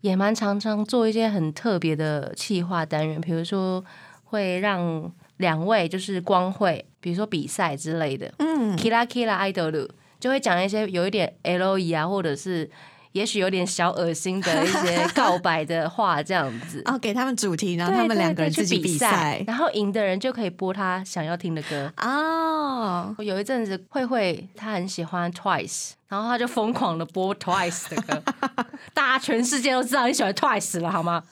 [0.00, 3.84] 也蛮常常做一些很特别的企划单元，比如说
[4.24, 8.76] 会让两位就是光会，比如说比赛之类的，嗯。
[8.78, 9.88] Kira Kira Idol
[10.22, 12.70] 就会讲一些有一点 L E 啊，或者是
[13.10, 16.80] 也许有点小恶心的一些 告白的话，这样子。
[16.84, 19.42] 哦，给他们主题，然后他们两个人自己比赛。
[19.48, 21.92] 然后赢的人就可以播他想要听的歌。
[21.96, 28.22] 哦，我有一阵子慧慧她很喜欢 Twice，然后她就疯狂的播 Twice 的歌，
[28.94, 31.24] 大家全世界都知道你喜欢 Twice 了，好吗？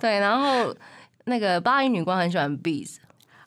[0.00, 0.74] 对，然后
[1.26, 2.96] 那个八音女官很喜欢 Beats，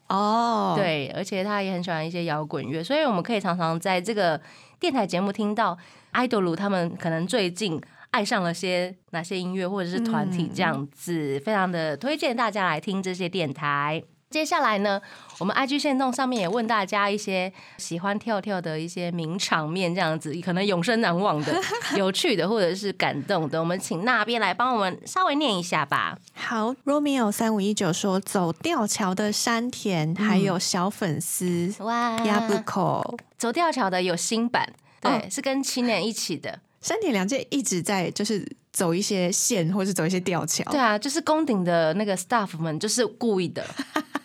[0.09, 4.39] 哦，，对，而且他也很喜欢一些摇滚乐，所以我们可以常常在这个
[4.79, 5.77] 电台节目听到
[6.13, 14.01] idol 他们可能最近爱上了些哪些音乐或者是团体这样子，非常的推荐大家来听这些电台。
[14.29, 15.01] 接下来呢，
[15.39, 21.55] 我们 IG 线动上面也问大家一些喜欢跳跳的一些名场面，这样子可能永生难忘的、
[21.95, 26.17] 有趣的或者是感动的，我们请那边来帮我们稍微念一下吧。
[26.33, 36.59] 好，Romeo 三五一九说走吊桥的山田，还有小粉丝哇亚布口，走吊桥的有新版，对，哦是跟青年一起的。
[36.81, 40.69] 山田凉介一直在就是走一些线，或是走一些吊桥。
[40.71, 43.65] 对啊，就是宫顶的那个 staff 们就是故意的，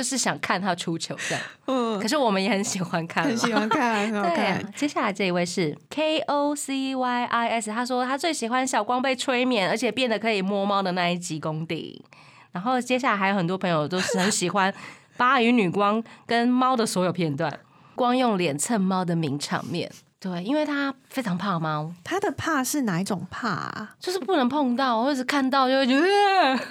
[0.00, 1.44] 就是想看他出糗这样。
[1.66, 12.02] 嗯可，是我们也很喜欢看，很 喜欢看，很好对接下来这一位是 K O C Y I S，他说他最喜欢小光被催眠，而且变得可以摸猫的那一集功底。
[12.52, 14.72] 然后接下来还有很多朋友都是很喜欢
[15.18, 17.60] 八与女光跟猫的所有片段，
[17.94, 19.92] 光用脸蹭猫的名场面。
[20.18, 23.94] 对，因为他非常怕猫，他的怕是哪一种怕啊？
[24.00, 26.06] 就是不能碰到，或者是看到就会觉得，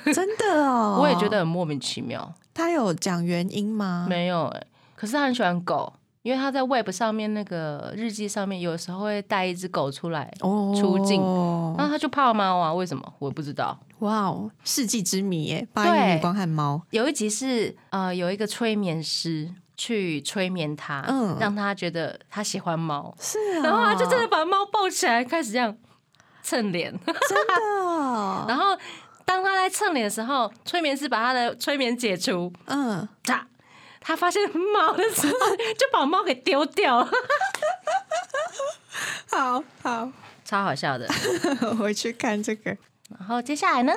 [0.06, 2.32] 呃真的哦， 我也觉得很莫名其妙。
[2.60, 4.06] 他有讲原因吗？
[4.10, 4.63] 没有哎、
[4.95, 5.91] 可是他很喜欢狗，
[6.22, 11.22] 因为他在 Web 上面那个日记上面，有时候会带一只狗出来，哦，出镜
[11.78, 13.13] 然后他就怕猫啊，为什么？
[13.19, 13.80] 我也不知道。
[14.00, 15.67] 哇哦，世纪之谜耶！
[15.74, 25.76] 八对音女光和猫，有一集是呃，有一个催眠师去催眠他，嗯让他觉得他喜欢猫，是啊，然后他就真的把猫抱起来，开始这样
[26.41, 26.91] 蹭脸。
[27.06, 28.65] 真的哦， 然后
[29.30, 33.48] 当他在蹭脸的时候，催眠师把他的催眠解除，嗯，他
[34.02, 37.12] 他发现猫的时候， 就把猫给丢掉了，
[39.30, 40.12] 好好，
[40.44, 41.08] 超好笑的。
[41.70, 42.76] 我回去看这个。
[43.20, 43.94] 然后接下来呢？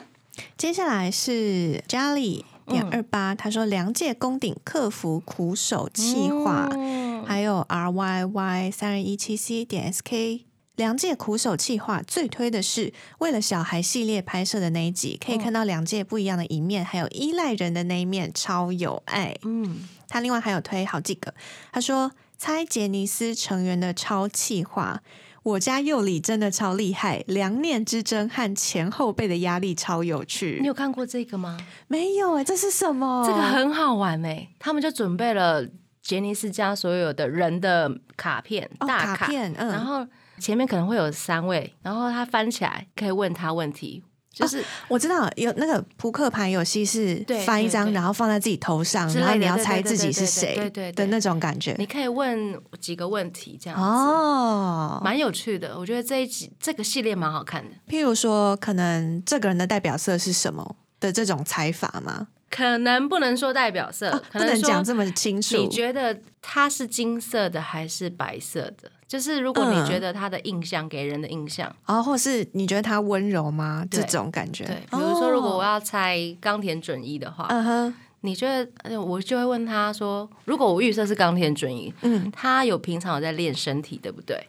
[0.59, 10.45] 接下来是 Jolly 点二八，他说梁界攻顶克服苦手气化，嗯还有 R Y Y 三二一七 C 点 S K。
[10.77, 19.37] 梁界苦手气化最推的是为了小孩系列拍摄的那一集，可以看到梁界不一样的一面，还有依赖人的那一面，超有爱。
[19.43, 21.35] 嗯，他另外还有推好几个，
[21.73, 25.03] 他说猜杰尼斯成员的超气化。
[25.43, 30.69] 我家幼里真的超厉害，两念之争和前后辈的压力超有趣你。
[30.69, 31.59] 有看过这个吗？
[31.89, 33.27] 没有哎、这是什么？
[33.27, 35.69] 这个很好玩哎、他们就准备了
[36.01, 40.07] 杰尼斯家所有的人的卡片，哦大卡片，嗯，然后
[40.43, 44.03] 前面可能会有三位，然后他翻起来可以问他问题，
[44.33, 51.77] 就是我知道有那个扑克牌游戏是翻一张，然后放在自己头上，然后你要猜自己是谁对对对的那种感觉。
[51.79, 55.79] 你可以问几个问题这样子，哦，蛮有趣的。
[55.79, 62.29] 我觉得这一集这个系列蛮好看的，譬如说，可能这个人的代表色是什么的这种猜法吗？
[62.55, 65.57] 可能不能说代表色，哦不可能讲这么清楚。
[65.57, 68.93] 你觉得它是金色的还是白色的？
[69.09, 73.85] 就是如果你嗯觉得它的印象给人的印象，哦，或是你觉得他温柔吗？
[73.91, 74.65] 这种感觉。
[74.65, 84.49] 对，比如说如果我要，猜冈田准一的话，嗯哼，你觉得，呃我就会问他说，如果我预设是冈田准一，嗯，他有平常有在练身体，对不对？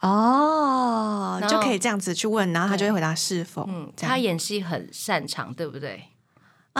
[0.00, 3.64] 哦，就可以这样子去问，然后他就会回答是否。
[3.68, 6.04] 嗯，他演戏很擅长，对不对？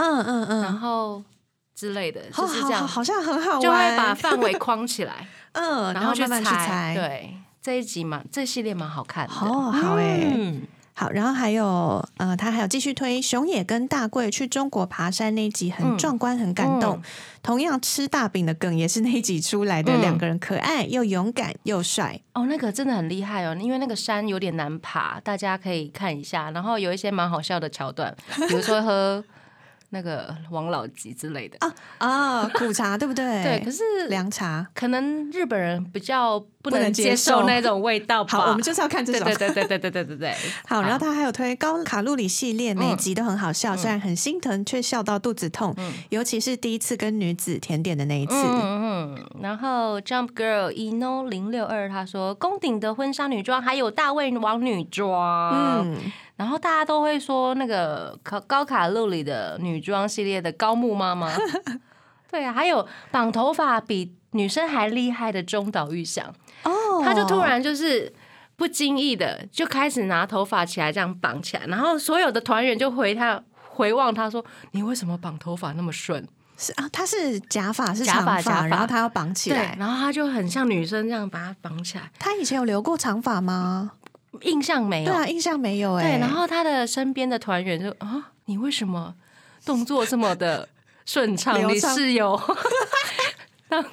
[0.01, 1.23] 嗯嗯嗯，然后
[1.75, 10.63] 之类的，就是这样，好好像很好玩，就会把范围框起来， 嗯，然后去慢慢去猜。，对，这一集嘛，这系列蛮好看的，哦好哎嗯，
[10.95, 15.97] 好，然后还有呃，他还有继续推熊野跟大贵去中国爬山那一集，很嗯。
[15.99, 16.97] 壮观，很感动。
[16.97, 17.03] 嗯。
[17.43, 20.01] 同样吃大饼的梗也是那一集出来的，嗯。
[20.03, 22.21] 两个人可爱又勇敢又帅。
[22.35, 26.51] 哦，那个真的很厉害哦，因为那个山有点难爬，大家可以看一下。
[26.51, 28.15] 然后有一些蛮好笑的桥段，
[28.49, 29.25] 比如说喝
[29.90, 31.57] 那个王老吉之类的。
[31.61, 33.24] 啊啊，苦茶对不对？
[33.42, 34.66] 对，可是凉茶。
[34.74, 38.38] 可能日本人比较不不能能接接受受那种味道吧。
[38.38, 39.29] 好，我们就是要看这对种。
[39.29, 40.35] 对对对对对对对对。
[40.66, 45.74] 好，然后他还有推高卡路里系列，每一集都很好笑，虽然很心疼，却笑到肚子痛。
[46.11, 61.31] 尤其是第一次跟女子甜点的那一次，嗯嗯，然后 Jump Girl Eno 零六二他说，宫顶的婚纱女装还有大胃王女装，嗯，嗯，然后大家都会说那个高高卡路里的女装系列的高木妈妈，
[62.33, 66.26] 对啊，还有绑头发比女生还厉害的中岛裕翔，
[66.64, 68.12] 哦，他就突然就是。
[68.57, 79.74] 不经意的就开始拿头发起来这样绑起来，然后所有的团员就回他回望他说：“你为什么绑头发那么顺？”是啊，他是假发是发，假发然后他要绑起对来，。
[79.79, 83.92] 然后他就很像女生这样把它绑起来，他以前有留过长发吗？
[84.43, 85.12] 印象没有。
[85.12, 89.14] 对啊，印象没有哎、对然后他的身边的团员就啊，你为什么
[89.64, 90.69] 动作这么的
[91.05, 91.55] 顺畅？
[91.57, 92.40] 你流畅是有，
[93.69, 93.85] 当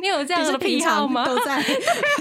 [0.00, 1.24] 你有这样的你是平常癖好吗？
[1.26, 1.62] 都在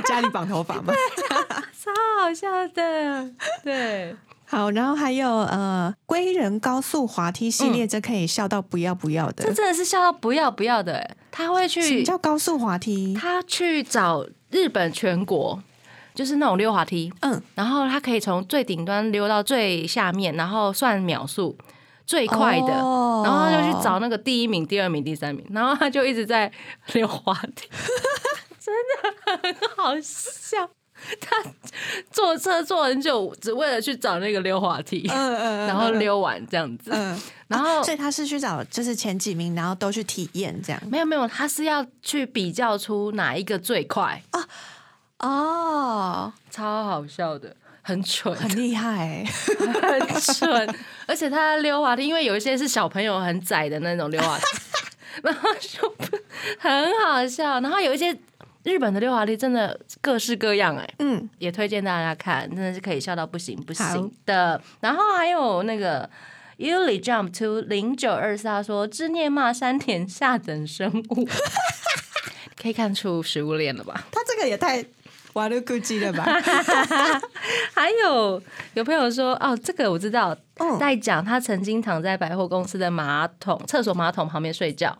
[0.05, 0.93] 家里绑头发吗？
[1.85, 3.29] 超好笑的，
[3.63, 9.43] 对，好，然后还有呃，归人高速滑梯系列，这可以笑到不要不要的。
[9.43, 11.17] 这真的是笑到不要不要的欸。
[11.31, 13.13] 他会什么去，叫高速滑梯？
[13.13, 15.61] 他去找日本全国，
[16.15, 21.55] 就是那种溜滑梯，嗯，然后他可以从最顶端溜到最下面，然后算秒数
[22.05, 23.21] 最快的，哦。
[23.23, 26.51] 然后他就去找那个第一名、第二名、第三名，然后他就一直在
[26.93, 27.67] 溜滑梯，
[28.59, 30.69] 真的很好笑。
[31.19, 31.35] 他
[32.09, 36.89] 坐车坐很久，只为了去找那个溜滑梯，嗯嗯然后溜完这样子。
[36.93, 40.81] 嗯，然后所以他是去找就是前几名，然后都去体验这样。
[40.89, 44.41] 没有没有，他是要去比较出哪一个最快，哦，
[45.19, 49.23] 超好笑的，很蠢，很厉害。
[49.23, 49.25] 欸，
[49.81, 50.75] 很蠢，
[51.07, 54.43] 而且他溜滑梯，因为有一些是小朋友很窄的那种溜滑梯，
[55.23, 55.95] 然后就
[56.59, 57.59] 很好笑。
[57.59, 58.15] 然后有一些
[58.63, 64.61] 日本的溜滑梯真的各式各样、哎，嗯，也推荐大家看，真的是可以笑到不行不行的。
[64.81, 66.09] 然后还有那个
[66.57, 71.27] Uli Jump to 零九二四，他说之念骂山田下等生物，
[72.61, 74.05] 可以看出食物链了吧？
[74.11, 74.83] 他这个也太
[75.35, 76.23] 瓦鲁咕叽了吧？
[77.75, 78.41] 还有
[78.73, 84.97] 有朋友说，哦，这个我知道，嗯在讲他曾经躺在百货公司的马桶厕所马桶旁边睡觉。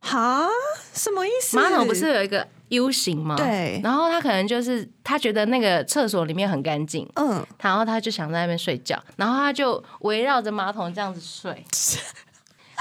[0.00, 0.46] 哈，
[0.94, 1.56] 什么意思？
[1.58, 3.36] 马桶不是有一个 U 型吗？
[3.36, 11.62] 对然后他可能就是他觉得那个厕所里面很干净，嗯，然后他就想在那边睡觉，然后他就围绕着马桶这样子睡。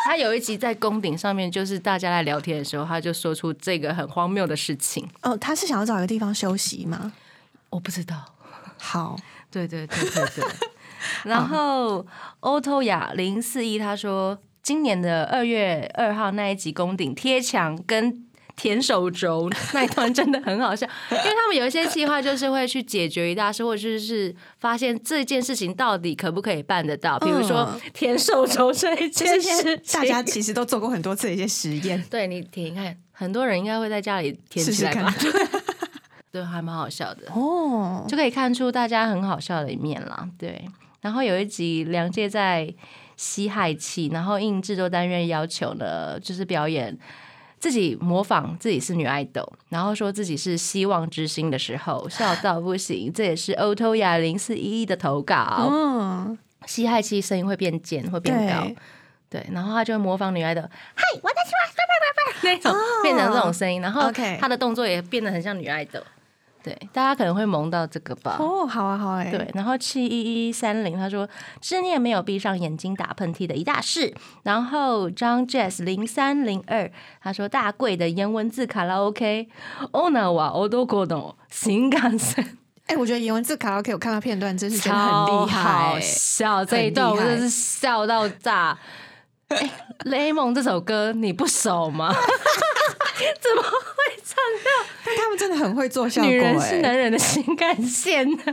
[0.03, 5.07] 他有一集在宫顶上面，就是大家在聊天的时候，他就说出这个很荒谬的事情。
[5.21, 7.13] 哦，他是想要找一个地方休息吗？
[7.69, 8.33] 我不知道，
[8.77, 9.15] 好，
[9.49, 10.45] 对对对对对。
[11.23, 12.05] 然后
[12.41, 18.24] 欧托雅零四一他说，今年的二月二号那一集宫顶贴墙跟。
[18.55, 27.19] 舔手肘那一段真的很好笑，因为他们有一些计划就是会去解决一大事，或者是发现这件事情到底可不可以办得到。
[27.19, 35.13] 比如说嗯舔手肘这一件些事情，大家其实都做过很多次的一些实验， 对你舔看，很多人应该会在家里舔起来吧？
[35.19, 35.31] 试
[36.31, 37.31] 对，还蛮好笑的。
[37.33, 40.27] 哦，就可以看出大家很好笑的一面啦。
[40.37, 40.67] 对，
[41.01, 42.73] 然后有一集梁介在
[43.15, 46.97] 吸氦气，然后应制作单元要求呢，就是表演
[47.59, 53.11] 自己模仿自己是女爱豆，然后说自己是希望之星的时候，笑到不行。
[53.11, 58.67] 这也是欧托雅零四一一的投稿，嗯，吸氦气声音会变尖，会变高。
[59.29, 61.65] 对，然后他就会模仿女爱豆，嗨，我在喜欢，
[62.43, 65.99] 那种变成这种声音，然后他的动作也变得很像女爱豆。
[66.65, 68.37] 对，大家可能会萌到这个吧。
[68.39, 71.29] 哦，好啊，好哎，对，然后七一一三零他说
[71.61, 74.11] 知念没有闭上眼睛打喷嚏的一大事。
[74.41, 79.47] 然后张 Jazz 零三零二他说大贵的颜文字卡拉 OK，
[79.91, 88.75] 欧娜瓦欧多国懂新干线哎，我觉得颜文字卡拉 OK 我看到片段真是觉得很超厉害笑，这一段我真的是笑到炸。
[89.49, 89.69] 哎，
[90.05, 92.13] 雷蒙这首歌你不熟吗？
[93.39, 93.69] 怎么会
[94.23, 98.43] 唱到但他们真的很会做效果，女人是哎，男人的心肝线呢？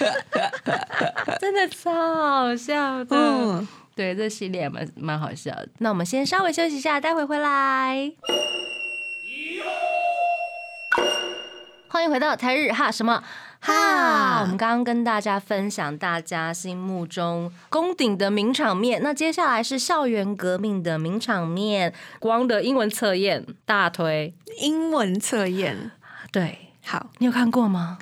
[1.40, 3.16] 真的超好笑的。
[3.16, 5.68] 嗯，对，这系列蛮蛮好笑的。
[5.78, 8.12] 那我们先稍微休息一下，待会回来。
[11.88, 13.22] 欢迎回到台日哈什么
[13.60, 14.40] 哈？
[14.40, 24.34] 我们刚刚跟大家分享大家心目中宫顶的名场面，那接下来是校园革命的名场面，光的英文测验大推。
[24.60, 25.90] 英文测验，
[26.32, 26.58] 对。
[26.84, 27.98] 好，你有看过吗？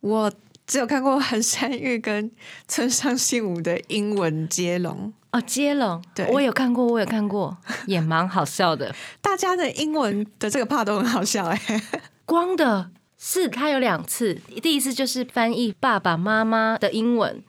[0.00, 0.32] 我
[0.66, 2.30] 只有看过横山裕跟
[2.66, 6.26] 村上信五的英文接龙，哦，接龙，对。
[6.32, 8.94] 我有看过，我有看过，也蛮好笑的。
[9.20, 11.60] 大家的英文的这个 part 都很好笑哎、
[12.24, 12.90] 光的
[13.24, 17.40] 是他有两次，第一次就是翻译爸爸妈妈的英文，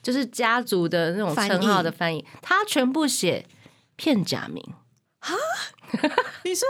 [0.00, 3.44] 就是家族的那种称号的翻译，他全部写
[3.96, 4.62] 片假名，
[6.44, 6.68] 你说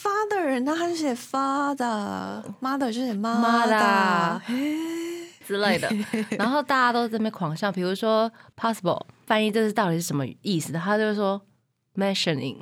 [0.00, 5.90] father，然后他就写 father，mother 就写妈啦 mother，之类的，
[6.38, 7.72] 然后大家都在那边狂笑。
[7.72, 10.72] 比如说 possible 翻译这是到底是什么意思？
[10.74, 11.42] 他就说
[11.96, 12.58] mentioning，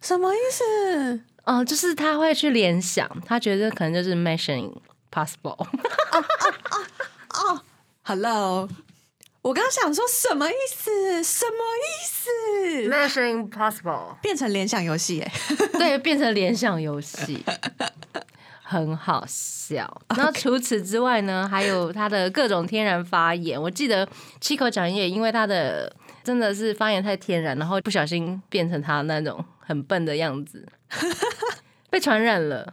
[0.00, 1.20] 什么意思？
[1.48, 4.70] 哦、就是他会去联想，他觉得可能就是 "mention
[5.10, 5.66] possible。
[8.02, 8.68] Hello，
[9.40, 11.24] 我刚刚想说什么意思？
[11.24, 15.32] 什么意思？？"mention possible，变成联想游戏哎，
[15.72, 17.42] 对，变成联想游戏，
[18.62, 20.02] 很好笑。
[20.14, 23.60] 然后除此之外呢，还有他的各种天然发言。
[23.60, 24.06] 我记得
[24.38, 25.90] 七口讲也因为他的
[26.22, 30.66] 真的是发言太天然，然后不小心变成他那种很笨的样子，
[31.90, 32.70] 被传染了。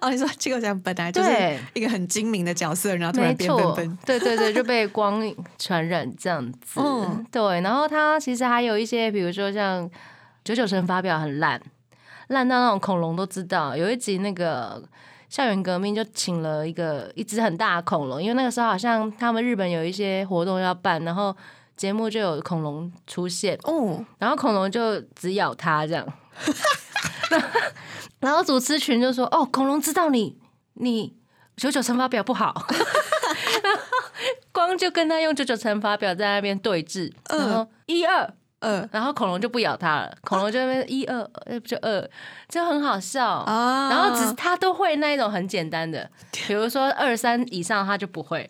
[0.00, 1.30] 哦，你说这个像本来就是
[1.74, 5.22] 一个很精明的角色，然后突然变笨错笨，，对对对，就被光
[5.58, 6.80] 传染这样子。
[6.80, 7.60] 嗯对。
[7.60, 9.88] 然后他其实还有一些，比如说像
[10.44, 11.60] 九九神发表很烂，
[12.28, 13.76] 烂到那种恐龙都知道。
[13.76, 14.82] 有一集那个
[15.28, 21.36] 校园革命就请了一个一只很大的恐龙，因为那个时候好像他们日本有一些活动要办，然后
[21.76, 26.06] 节目就有恐龙出现，哦，然后恐龙就只咬他这样，
[28.20, 30.38] 然后主持群就说：“哦，恐龙知道你
[30.74, 31.16] 你
[31.56, 32.66] 九九乘法表不好。
[34.52, 38.88] ”光就跟他用九九乘法表在那边对峙，然后一二，嗯。
[38.92, 42.08] 然后恐龙就不咬他了，恐龙就在那边一二，呃不就二，
[42.48, 43.26] 就很好笑。
[43.26, 43.88] 啊。
[43.90, 46.08] 然后只是他都会那一种很简单的，
[46.46, 48.48] 比如说二三以上他就不会，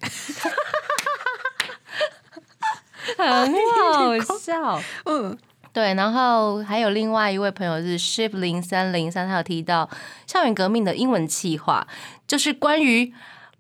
[3.17, 4.81] 很好笑。
[5.05, 5.39] 嗯
[5.73, 9.89] 对，然后还有另外一位朋友是 Ship 零三零三，他有提到
[10.27, 11.87] 校园革命的英文企划，
[12.27, 13.13] 就是关于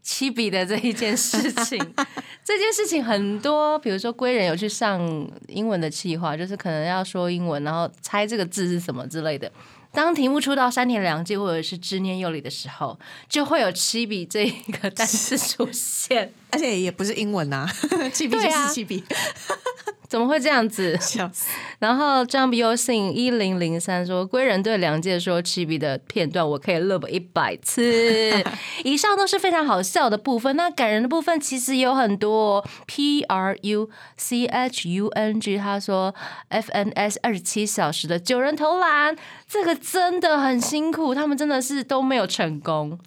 [0.02, 1.78] 七笔的这一件事情。
[2.44, 5.00] 这件事情很多，比如说归人有去上
[5.48, 9.50] 英文的企划，就是可能要说英文，然后猜这个字是什么之类的。
[9.92, 12.98] 当题目出到三田两季或者是知念佑里的时候，
[13.28, 16.32] 就会有七笔这一个单词出现。
[16.50, 17.66] 而且也不是英文呐，
[18.12, 19.04] 七笔就是七笔，
[20.12, 20.94] 怎么会这样子？
[21.00, 21.48] 笑死。
[21.78, 27.82] 然后 Jump Your Sing 一零零三说，归人对梁介说七笔的片段，我可以 love 一百次。
[28.84, 32.64] 以上都是非常好笑的部分，那感人的部分其实也有很多哦。
[32.86, 33.88] P R U
[34.18, 36.14] C H U N G 他说
[36.50, 39.16] F N S 二十七小时的九人投篮，
[39.48, 42.98] 这个真的很辛苦，他们真的是都没有成功，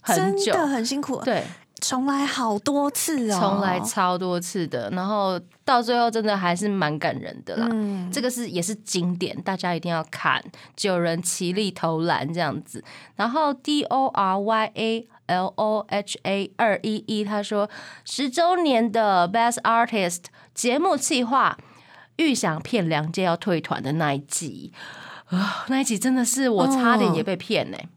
[0.00, 0.52] 很久。
[0.52, 1.44] 真的很辛苦，对，
[1.86, 7.68] 重来好多次哦，重来超多次的，然后到最后真的还是蛮感人的啦。
[7.70, 10.42] 嗯，这个是也是经典，大家一定要看。
[10.74, 12.82] 九人齐力投篮这样子，
[13.16, 17.68] 然后 D O R Y A L O H A 二一一他说
[18.04, 20.24] 十周年的 Best Artist
[20.54, 21.58] 节目企划，
[22.16, 24.72] 预想骗梁介要退团的那一集。
[25.26, 27.88] 啊、那一集真的是我差点也被骗呢、哦，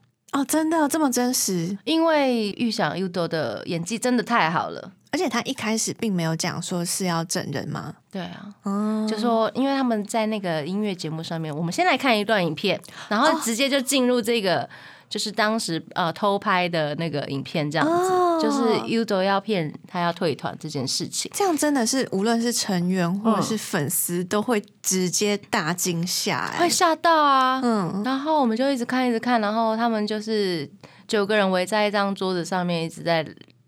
[0.47, 4.91] 真的这么真实，因为预想 Udo 的演技真的太好了。
[5.11, 7.93] 而且他一开始并没有讲说是要整人吗？
[8.11, 14.69] 对啊，嗯，就说因为他们在那个音乐节目上面，我们先来看一段影片，然后直接就进入这个。
[15.09, 21.31] 就是当时呃偷拍的那个影片，这样子，哦就是 Udo 要骗他要退团这件事情。
[21.33, 27.59] 这样真的是无论是成员或者嗯是粉丝都会直接大惊吓、哎会吓到啊！
[27.63, 30.69] 嗯，然后我们就一直看，一直看，然后他们就是
[31.07, 33.25] 九个人围在一张桌子上面，一直在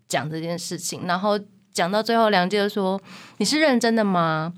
[0.08, 1.06] 讲这件事情。
[1.06, 1.38] 然后
[1.72, 3.00] 讲到最后，梁介就说
[3.38, 4.52] ：“你是认真的吗？”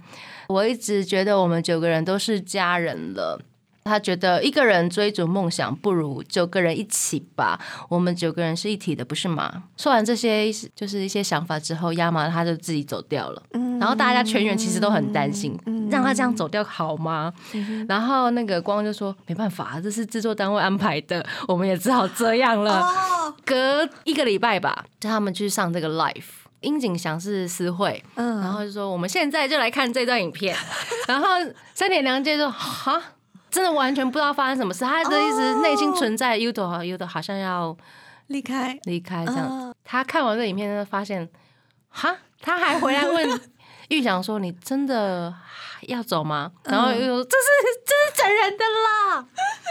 [0.48, 3.40] 我一直觉得我们九个人都是家人了。
[3.84, 7.60] 他觉得一个人追逐梦想，不如九个人一起吧。
[7.88, 9.64] 我们九个人是一体的，不是吗？
[9.76, 13.42] 说完这些就是一些想法之后，亚麻他就自己走掉了。
[13.80, 15.58] 然后大家全员其实都很担心，
[15.90, 17.32] 让他这样走掉好吗？
[17.88, 22.80] 然后那个光就说没办法，这是制作单位安排的， 我们也只好这样了。
[22.80, 26.22] 哦，隔一个礼拜吧，叫他们去上这个 live。
[26.60, 30.56] 樱井祥是私会，嗯，然后就说我们现在就来看这段影片，
[31.08, 31.26] 然后
[31.74, 33.02] 三点良介说哈，
[33.52, 37.76] 真的完全不知道发生什么事，他的一直内心存在 Udo 好 Udo 好像要
[38.28, 41.28] 离开，离开这样他看完这影片，就发现
[41.90, 43.40] 哈，他还回来问
[43.88, 45.32] 玉祥说：“你真的
[45.82, 47.46] 要走吗？”然后又说：“这是
[47.84, 49.26] 这是整人的啦。”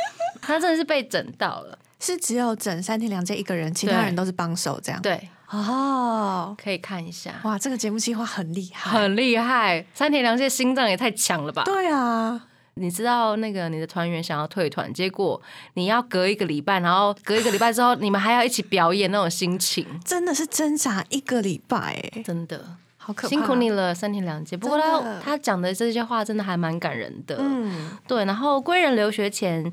[0.42, 5.02] 他真的是被整到了，是只有整三天两夜一个人，其他人都是帮手这样。
[5.02, 8.92] 对，哦，可以看一下，哇，这个节目计划很厉害。
[8.92, 9.84] 很厉害。
[9.96, 11.64] 三田良介心脏也太强了吧？
[11.64, 15.42] 对啊，你知道那个你的团员想要退团，结果
[15.74, 21.78] 你要隔一个礼拜，然后隔一个礼拜之后，你们还要一起表演那种心情，真的是挣扎一个礼拜，
[22.14, 23.28] 哎，真的好可怕。
[23.28, 24.58] 辛苦你了，三天两夜。
[24.58, 28.26] 不过他他讲的这些话真的还蛮感人的，嗯，对。
[28.26, 29.72] 然后归人留学前。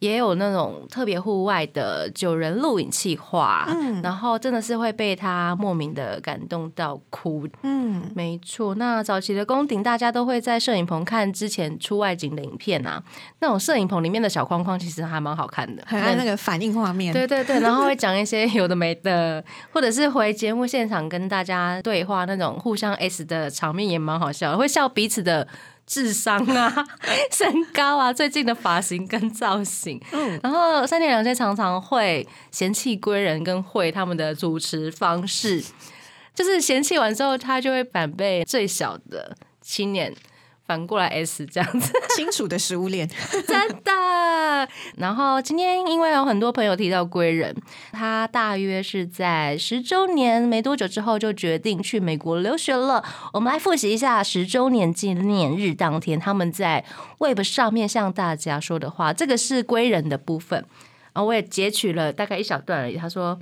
[0.00, 13.02] 也有那种特别户外的九人录影计划，嗯然后真的是会被他莫名的感动到哭，嗯，没错，那早期的宫顶，大家都会在摄影棚看之前出外景的影片啊。
[13.40, 15.82] 那种摄影棚里面的小框框，其实还蛮好看的。
[15.86, 17.12] 很爱那个反应画面。
[17.12, 25.46] 对对对，然后会讲一些有的没的，或者是回节目现场跟大家对话那种互相 S 的场面也蛮好笑的，会笑彼此的
[25.88, 26.86] 智商啊、
[27.32, 29.98] 身高啊、最近的发型跟造型。
[30.12, 35.64] 嗯，然后三年两届常常会嫌弃归人跟会他们的主持方式，
[36.34, 40.14] 就是嫌弃完之后，他就会反被最小的青年
[40.68, 41.90] 反过来 S 这样子。
[42.14, 43.08] 清楚的食物链。
[43.48, 44.68] 真的。
[44.96, 47.56] 然后今天因为有很多朋友提到归人，
[47.92, 53.02] 他大约是在十周年没多久之后就决定去美国留学了。
[53.32, 56.84] 我们来复习一下十周年纪念日当天他们在
[57.18, 60.62] Web 上面向大家说的话，这个是归人的部分。
[61.14, 62.96] 然后我也截取了大概一小段而已。
[62.96, 63.38] 他说：“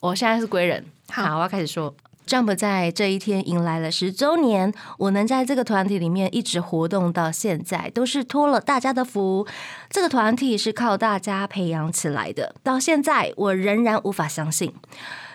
[0.00, 1.94] 我现在是归人，好好，我要开始说。”
[2.26, 9.46] Jump 在这一天迎来了十周年，我能在这个团体里面一直活动到现在，都是托了大家的福。
[9.88, 14.74] 这个团体是靠大家培养起来的，到现在我仍然无法相信。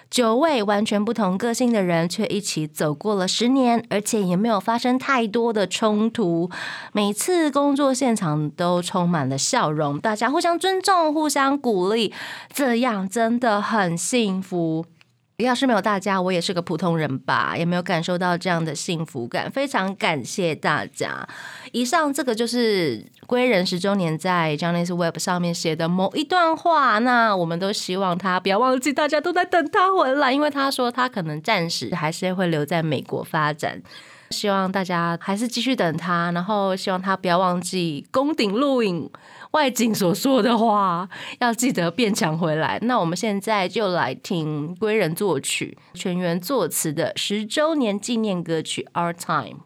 [0.10, 6.52] 九位完全不同个性的人，却一起走过了十年，而且也没有发生太多的冲突。
[6.92, 12.14] 每次工作现场都充满了笑容，大家互相尊重、互相鼓励，
[12.54, 14.86] 这样真的很幸福。
[15.42, 19.50] 要是没有大家，我也是个普通人吧，也没有感受到这样的幸福感。
[19.52, 21.28] 非常感谢大家。
[21.72, 27.00] 以上这个就是归人十周年在 Johnny's Web 上面写的某一段话。
[27.00, 33.82] 那我们都希望他不要忘记，大家都在等他回来，因为他说他可能暂时还是会留在美国发展。
[34.30, 39.10] 希望大家还是继续等他，然后希望他不要忘记宫顶录影。
[39.52, 42.80] 外景所说的话，要记得变强回来。
[42.84, 49.60] 那我们现在就来听归人作曲、全员作词的十周年纪念歌曲《Our Time》。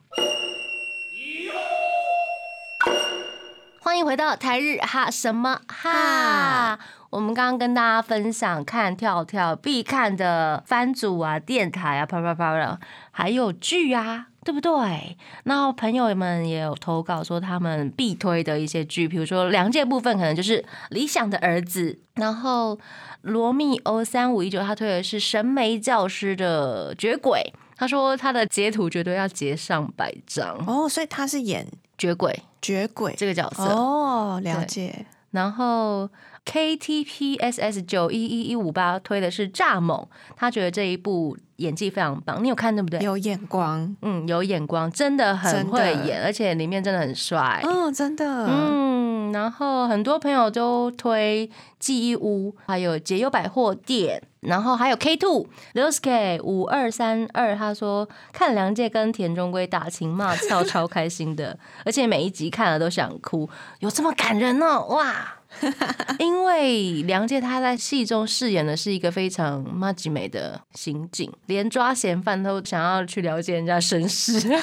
[3.80, 6.80] 欢迎回到台日哈什么哈？
[7.12, 12.80] 我们刚刚跟大家分享看跳跳必看的番组啊、电台啊、啪啪啪的，
[13.12, 14.30] 还有剧啊。
[14.46, 15.18] 对不对？
[15.46, 21.92] 那朋友们也有投稿说他们必推的一些剧，比如说梁界部分可能就是《理想的儿子》，
[22.22, 22.78] 然后
[23.24, 31.68] 罗密欧三五一九他推的是神媒教师的绝鬼，他说他的截图绝对要截上百张哦，所以他是演
[31.98, 35.08] 绝鬼绝鬼这个角色哦，了解。
[35.32, 36.08] 然后
[36.46, 41.38] KTPSS 九一一一五八推的是蚱蜢，他觉得这一部。
[41.58, 43.00] 演技非常棒，你有看对不对？
[43.00, 49.32] 有眼光，嗯，有眼光，真的很会演，而且里面真的很帅，嗯，真的，嗯。
[49.32, 64.88] 然后很多朋友都推记忆屋，还有解忧百货店，然后还有 K Two Lucy 五二三二，他说看梁界跟田中圭打情骂俏，超开心的， 而且每一集看了都想哭，有这么感人哦？
[64.90, 65.35] 哇！
[66.20, 74.40] 因为梁介他在戏中饰演的是一个非常妈吉美的刑警，连抓嫌犯都想要去了解人家身世。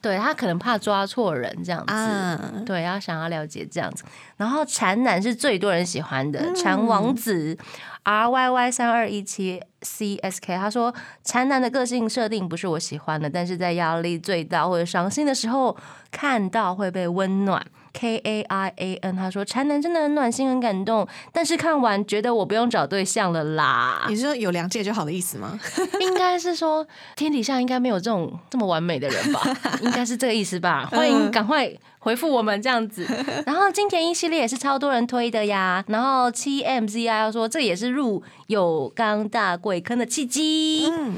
[0.00, 4.04] 对他可能怕抓错人这样子，对，要想要了解这样子。
[4.36, 7.58] 然后禅男是最多人喜欢的，禅王子
[8.04, 15.76] R Y Y 三二一七 C S K，他说禅男的个性设定不是我喜欢的，但是在压力最大或者伤心的时候
[16.12, 17.60] 看到会被温暖。
[17.98, 21.04] K A I A N，他说禅男真的很暖心，很感动。
[21.32, 24.06] 但是看完觉得我不用找对象了啦。
[24.08, 25.58] 你是说有良界就好的意思吗？
[25.98, 26.86] 应该是说
[27.16, 29.40] 天底下应该没有这种这么完美的人吧？
[29.82, 30.86] 应该是这个意思吧？
[30.94, 31.68] 欢迎赶快
[31.98, 33.04] 回复我们这样子。
[33.44, 35.84] 然后金田一系列也是超多人推的呀。
[35.88, 40.88] 然后七 M Z I 说这也是入有刚大贵坑的契机。
[40.88, 41.14] 嗯，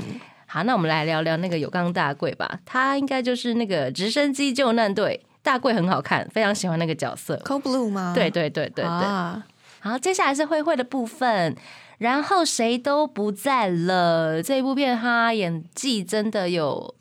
[0.46, 2.60] 好，那我们来聊聊那个有钢大贵吧。
[2.64, 5.26] 他应该就是那个直升机救难队。
[5.42, 7.36] 大贵很好看，非常喜欢那个角色。
[7.44, 8.12] Cold Blue 吗？
[8.14, 9.42] 对对对对对。
[9.80, 11.56] 好，接下来是慧慧的部分。
[11.98, 14.42] 然后谁都不在了。
[14.42, 16.94] 这一部片他演技真的有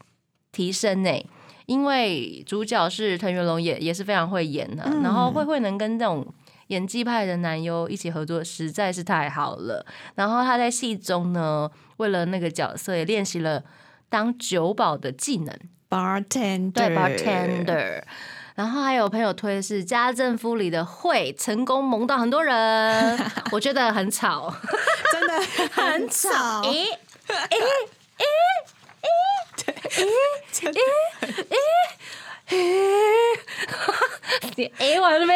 [0.51, 1.25] 提升呢，
[1.67, 4.83] 因为主角是藤原龙也也是非常会演的。
[5.01, 6.27] 然后慧慧能跟这种
[6.67, 9.85] 演技派的男优一起合作，实在是太好了。
[10.15, 13.63] 然后他在戏中呢，为了那个角色也练习了
[14.09, 15.57] 当酒保的技能。
[15.89, 18.01] bartender，对 bartender，
[18.55, 23.17] 然后还有朋友推是家政夫里的会成功萌到很多人，
[23.51, 24.53] 我觉得很吵，
[25.11, 25.33] 真的
[25.73, 26.61] 很吵。
[26.63, 26.85] 诶
[27.27, 27.57] 诶诶
[28.19, 28.25] 诶
[29.01, 30.05] 诶
[30.61, 30.71] 诶
[32.49, 32.55] 诶，
[34.55, 35.35] 你诶完了没？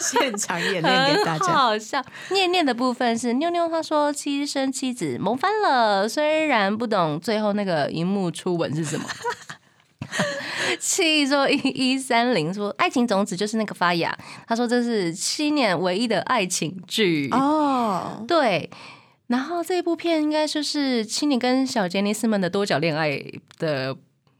[0.00, 2.04] 现场演练给大家，好笑。
[2.30, 9.04] 念念的部分是妞妞，他说妻生妻子萌翻了，虽然不懂最后那个荧幕初吻是什么。
[10.80, 14.16] 七说一一三零说爱情种子就是那个发芽，
[14.46, 17.28] 他说这是七年唯一的爱情剧。
[17.30, 18.68] 哦，对，
[19.28, 23.22] 然后这一部片应该就是七年跟小杰尼斯们的多角恋爱
[23.58, 23.96] 的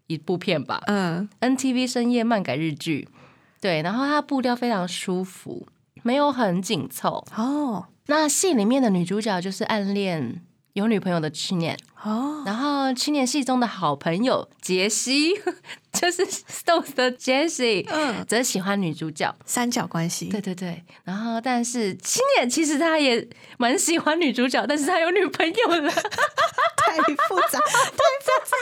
[0.06, 3.08] 一部片吧，嗯，NTV 深夜漫改日剧，
[3.60, 5.66] 对，然后它步调非常舒服，
[6.02, 7.24] 没有很紧凑。
[7.36, 10.42] 哦，那戏里面的女主角就是暗恋。
[10.74, 15.34] 有女朋友的七年哦，然后青年戏中的好朋友杰西，
[15.92, 20.84] 就是 Stones 的杰西，嗯，则喜欢女主角，三角关系，对对对。
[21.04, 23.26] 然后，但是青年其实他也
[23.58, 28.56] 蛮喜欢女主角，但是他有女朋友了， 太复杂， 太复杂。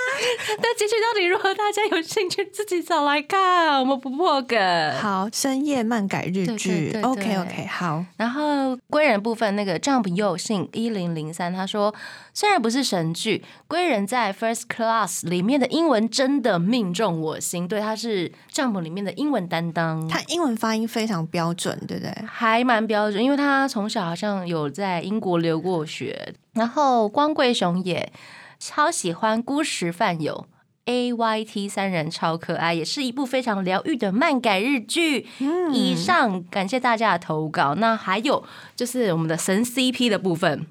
[0.58, 1.54] 那结局到底如何？
[1.54, 4.58] 大家有兴趣自己找来看，我们不破梗。
[4.98, 6.90] 好，深夜漫改日剧。
[6.90, 8.04] 对对对 OK OK，好。
[8.16, 11.94] 然后归人部分，那个 Jump 佑信一零零三他说，
[12.36, 22.12] 虽然不是神剧，归人在 First Class 里面的英文真的命中我心，对，他是 Jump 里面的英文担当，他英文发音非常标准，对不对？
[22.26, 26.34] 还蛮标准，因为他从小好像有在英国留过学。
[26.52, 28.12] 然后光贵雄也
[28.58, 30.46] 超喜欢孤食饭友。
[30.84, 35.26] A Y T 三人超可爱，也是一部非常疗愈的漫改日剧。
[35.40, 37.74] 嗯以上感谢大家的投稿。
[37.74, 38.44] 那还有
[38.76, 40.64] 就是我们的神 CP 的部分，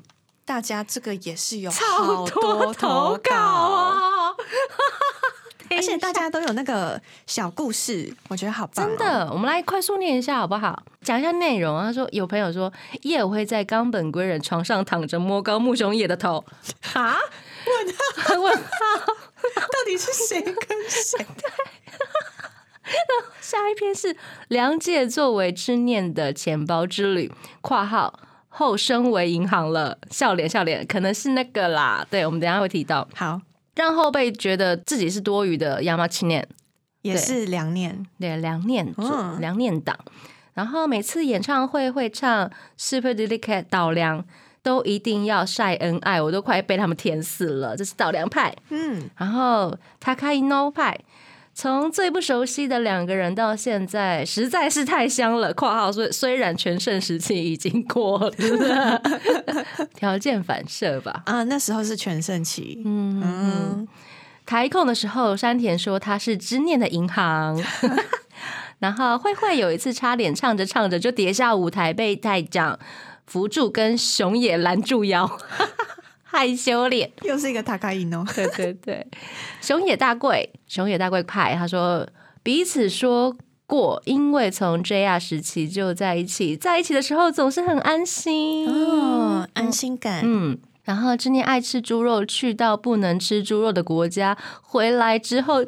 [0.46, 4.32] 大家这个也是有超好多投稿，啊！
[5.72, 10.84] 而且大家都有那个小故事，我觉得好棒、哦真，的，我们来快速念一下好不好？
[11.02, 11.82] 讲一下内容。
[11.82, 12.72] 他说有朋友说
[13.02, 16.46] 叶尔会在冈本归人床上躺着摸高木雄野的头，
[16.82, 17.18] 哈？
[17.66, 17.94] 问
[18.28, 18.40] 号？
[18.40, 18.62] 问号？
[19.56, 20.54] 到底是谁跟
[20.90, 21.26] 谁？
[23.42, 24.16] 下一篇是
[24.48, 27.32] 梁介作为之念的钱包之旅
[27.62, 28.20] （括号
[28.58, 32.08] 后升为银行了），笑脸笑脸，可能是那个啦。
[32.10, 33.42] 对，我们等一下会提到，好，
[33.76, 36.48] 让后辈觉得自己是多余的亚麻青年。
[37.02, 39.96] 也是两念，对，梁念祖、嗯梁念党。
[40.54, 42.48] 然后每次演唱会会唱
[42.78, 44.26] 《Super Delicate》岛梁，
[44.64, 47.78] 都一定要晒恩爱，我都快被他们甜死了。
[47.78, 50.98] 这是岛梁派，嗯，然后 Takaino 派。
[51.58, 55.54] 从最不熟悉的两个人到现在，实在是太香了。
[55.56, 59.02] （括号虽虽然全盛时期已经过了，
[59.96, 61.24] 条件反射吧。
[61.26, 63.88] 啊，那时候是全盛期，嗯嗯，
[64.46, 67.58] 台控的时候，山田说他是知念的银行。
[68.80, 72.78] 然后慧慧有一次差点唱着唱着就跌下舞台，被太长
[73.26, 75.40] 扶住，跟熊野拦住腰，
[76.36, 77.10] 害羞脸。
[77.22, 79.08] 又是一个塔卡因哦，对对对，
[79.62, 82.06] 熊野大贵，熊野大贵派，他说
[82.44, 83.34] 彼此说
[83.66, 88.68] 过，因为从 JR 时期就在一起，在一起的时候总是很安心。
[88.68, 95.64] 哦，安心感，嗯，然后之念爱吃猪肉，去到不能吃猪肉的国家，回来之后，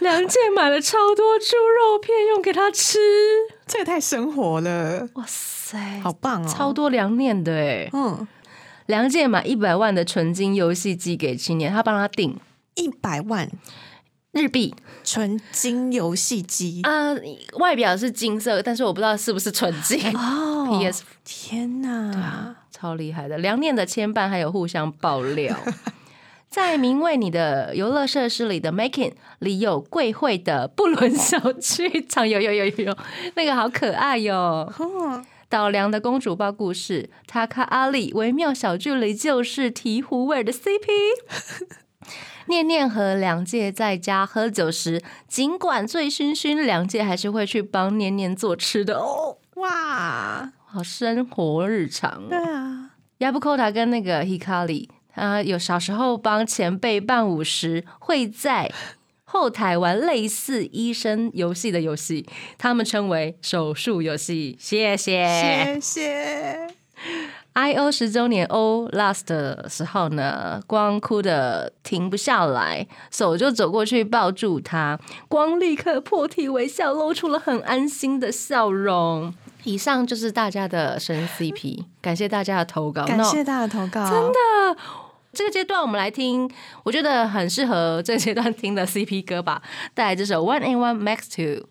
[0.00, 2.98] 梁健买了超多猪肉片用给他吃。
[3.66, 7.88] 这也太生活了，哇塞，好棒哦，超多梁念的哎！
[7.92, 8.26] 嗯，
[8.90, 12.36] 梁健买一百万的纯金游戏机给青年，他帮他订。
[12.74, 13.48] 一百万？
[14.32, 14.74] 日币，
[15.04, 16.82] 纯金游戏机？
[16.82, 17.14] 啊、
[17.58, 19.98] 外表是金色，但是我不知道是不是纯金。
[20.16, 25.56] 哦 PS 天哪，超厉害的，梁念的牵绊还有互相爆料。
[26.50, 32.96] 在名为你的游乐设施里的 Making 里有贵会的不伦小剧场，有有有有有，
[33.36, 34.34] 那个好可爱哟、
[34.78, 40.86] 哦，岛良的公主抱故事，塔卡阿里微妙小距离就是醍醐味的 CP。
[42.46, 49.38] 念念和梁介在家喝酒时，尽管醉醺醺，梁介还是会去帮念念做吃的哦。
[49.56, 58.72] 哇，好生活日常对啊，亚布寇塔跟那个 Hikari，他有小时候帮前辈伴舞时，会在
[59.32, 62.26] 后台玩类似医生游戏的游戏，
[62.58, 64.56] 他们称为手术游戏。
[64.58, 65.78] 谢谢。
[65.80, 66.66] 谢谢
[67.52, 79.32] ，I O 十周年 O Last 的时候呢，光哭的停不下来，手就走过去抱住他，光立刻破涕为笑，露出了很安心的笑容。
[79.62, 83.04] 以上就是大家的神 CP，感谢大家的投稿。
[83.04, 84.76] 感谢大家的投稿，真的，
[85.40, 86.50] 这个阶段我们来听，
[86.84, 89.62] 我觉得很适合这个阶段听的 CP 歌吧。
[89.94, 91.66] 带来这首 One and One Max Two。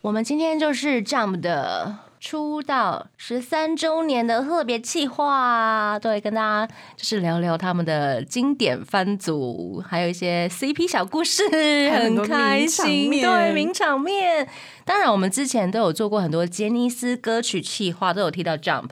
[0.00, 11.44] 我们今天就是 Jump 的出道十三周年的特别企划，对，跟大家就是聊聊他们的经典番组，还有一些 CP 小故事，
[11.90, 14.48] 很开心，面对，名场面。
[14.84, 18.88] 当然，我们之前都有做过很多杰尼斯歌曲企划，都有提到 Jump。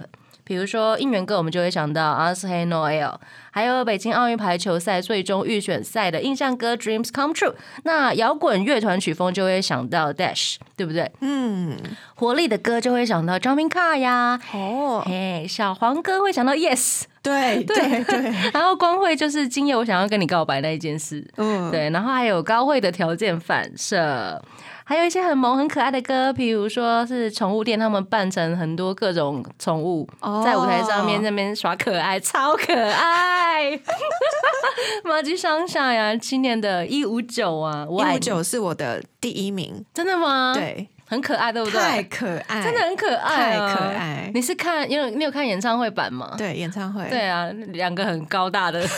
[0.46, 3.16] 比如说应援歌，我们就会想到 Us Noel，
[3.50, 7.54] 还有北京奥运排球赛最终预选赛的印象歌 Dreams Come True。
[7.82, 11.10] 那摇滚乐团曲风就会想到 Dash，对不对？
[11.20, 11.76] 嗯，
[12.14, 18.04] 活力的歌就会想到 Jumping Car 呀，哦，嘿，小黄歌会想到 Yes，对对。
[18.04, 24.40] 对， 然后光会就是今夜我想要跟你告白那一件事，嗯，对，然后还有高会的条件反射，
[24.88, 33.76] 还有一些很萌很可爱的歌，比如说是宠物店，他们扮成很多各种宠物，哦在舞台上面那边耍可爱，超可爱。
[35.02, 41.80] 马吉上下呀，今年的一五九啊，一五九是我的第一名，真的吗？，对，很可爱，对不对？
[41.80, 44.30] 太可爱，真的很可爱、太啊，可爱。
[44.32, 46.36] 你是看，因为你有看演唱会版吗？
[46.38, 48.94] 对演唱会，对啊，两个很高大的，超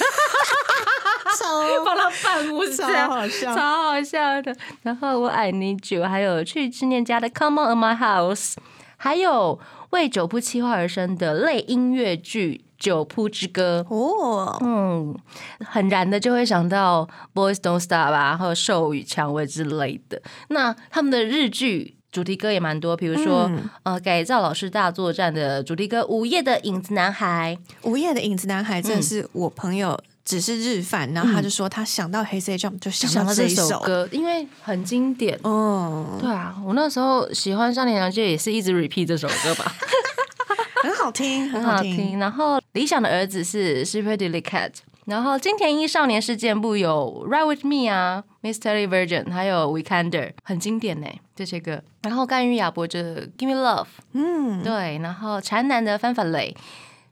[1.84, 3.55] 帮他伴舞，超好笑。
[3.55, 4.55] 超好笑的。
[4.82, 8.55] 然后我爱你酒，还有去纪念家的 Come on in my house，
[8.96, 9.59] 还有
[9.90, 13.84] 为酒铺企划而生的类音乐剧《酒铺之歌》。
[13.94, 15.16] 哦，嗯，
[15.64, 20.20] 很燃的就会想到 Boys Don't Stop 啊，还有兽与蔷薇之类的。
[20.49, 27.57] 那他们的日剧主题歌也蛮多，比如说、嗯呃改造老师大作战的主题歌《午夜的影子男孩》。
[27.88, 29.99] 午夜的影子男孩真的是我朋友，
[30.29, 35.41] 只是日饭，然后他就说他想到黑 C Jump 就想想到这一首歌，因为很经典。
[35.43, 39.74] 哦，对啊，我那时候喜欢少年良介也是一直 repeat 这首歌吧，
[40.85, 42.18] 很好听，很很好好听。
[42.18, 44.72] 然后理想的儿子是 Super Dilly Cat，
[45.07, 51.83] 然后金田一少年事件簿有 Ride with Me 啊，Mystery Virgin，还有 Weekender，很经典呢这些歌。
[52.03, 56.55] 然后甘于亚伯就 Give Me Love，嗯，对，然后禅男的翻反雷。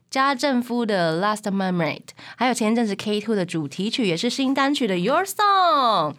[0.09, 2.03] 家政夫的 Last Mermaid，
[2.37, 6.15] 还有前一阵子 K Two 的主题曲，也是新单曲的 Your Song，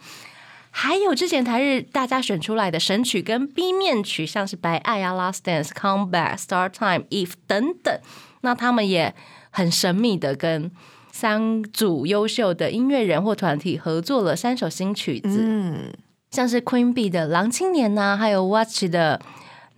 [0.69, 7.99] 还有之前台日大家选出来的神曲跟 B 面曲，像是白爱啊、Last Dance、Come Back、Start Time、If 等等，
[8.41, 9.15] 那他们也
[9.49, 10.71] 很神秘的跟
[11.11, 15.93] 三组优秀的音乐人或团体合作了三首新曲子，嗯，
[16.29, 19.19] 像是 Queen Bee 的《狼青年》呐，还有 Watch 的。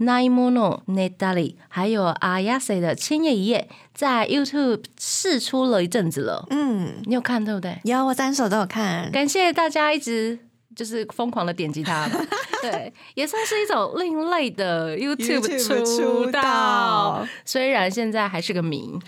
[0.01, 7.79] Naimono Nedali，还有 Ayase 的《千叶一夜》，在 YouTube 试出了一阵子了，嗯，你有看对不对？
[7.83, 10.39] 有我三首都有看，感谢大家一直
[10.75, 12.19] 就是疯狂的点击它吧，
[12.63, 17.27] 对，也算是一种另类的 YouTube 出道。
[17.45, 18.97] 虽然现在还是个谜。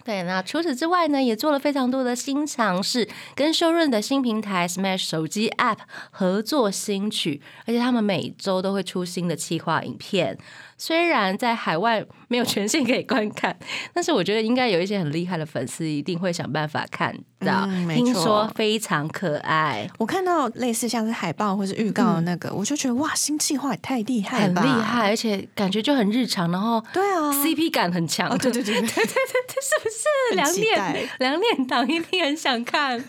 [0.03, 5.77] 对，那除此之外呢，也做了非常多的新尝试，跟修润的新平台 Smash 手机 App
[6.09, 10.37] 合作新曲，而且他们每周都会出新的企划影片。
[10.77, 13.55] 虽然在海外没有权限可以观看，
[13.93, 17.67] 但是我觉得应该有一些很厉害的粉丝一定会想办法看到。
[17.67, 28.27] 嗯没听说非常可爱，我看到类似像是海报或是预告的那个，我就觉得哇，新计划也太厉害了吧，很厉害，而且感觉就很日常，然后对啊 CP 感很强。
[28.27, 29.90] 哦，对对对对，对对 对，是不是
[30.29, 33.03] 很两点两点档一定很 想看？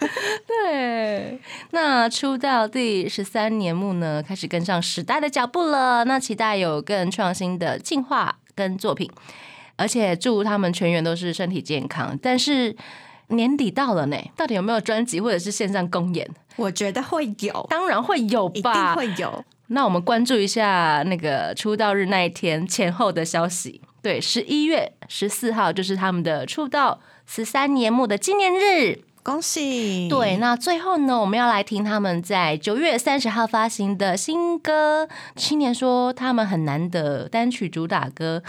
[0.47, 1.39] 对，
[1.71, 6.05] 那出道第十三年目呢，开始跟上时代的脚步了。
[6.05, 9.11] 那期待有更创新的进化跟作品，
[9.77, 12.19] 而且祝他们全员都是身体健康。
[12.21, 12.75] 但是
[13.29, 16.29] 年底到了呢，到底有没有专辑或者是线上公演？
[16.57, 19.45] 我觉得会有，当然会有吧一定吧，会有。
[19.69, 23.81] 那我们关注一下那个出道日那一天前后的消息。
[24.03, 29.05] 对，十一月十四号就是他们的出道十三年目的纪念日。
[29.25, 30.09] 恭喜！
[30.09, 35.09] 对，那最后呢，我们要来听他们在九月三十号发行的新歌。
[35.37, 38.43] 青年说他们很难得单曲主打歌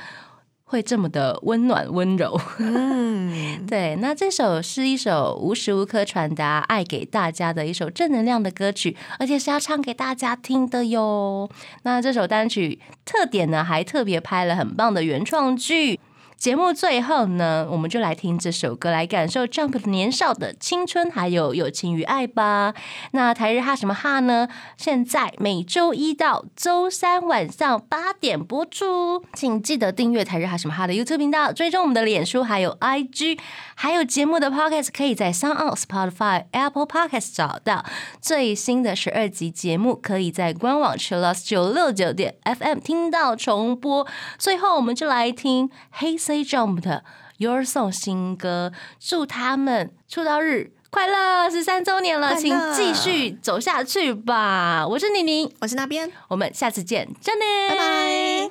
[0.74, 2.36] 会这么的温暖温柔。
[2.58, 11.48] 嗯， 对，那这首是一首无时无刻传达爱给大家的一首正能量的歌曲，而且是要唱给大家听的哟。
[11.84, 16.00] 那这首单曲特点呢，还特别拍了很棒的原创剧。
[16.44, 22.74] 节目最后呢，我们就来听这首歌，来感受 Jump 的年少的青春，还有友情与爱吧。
[23.12, 24.50] 那台日哈什么哈呢？
[24.76, 33.40] 现在每周一到周三晚上八点播出，请记得订阅台日哈什么哈的 YouTube 频道，追踪我们的脸书还有 IG，
[33.76, 37.86] 还有节目的 Podcast 可以在 Sound On、Spotify、Apple Podcast 找到
[38.20, 44.06] 最新的十二集节目，可以在官网 Chillus 九六九点 FM 听到重播。
[44.38, 47.04] 最后，我们就来听黑色 C Jump 的
[47.38, 54.88] Your Song 新歌，祝他们出道日快乐，十三周年了，请继续走下去吧。
[54.88, 58.50] 我是妮妮，我是那边，我们下次见，真的，拜拜。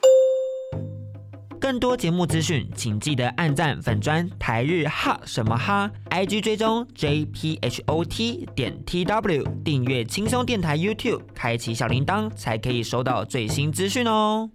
[1.60, 14.50] 更多节目资讯，请记得按赞粉砖台日哈什么哈，IG 追踪 JPHOT 点 TW，订阅轻松电台 YouTube，开启小铃铛才可以收到最新资讯哦。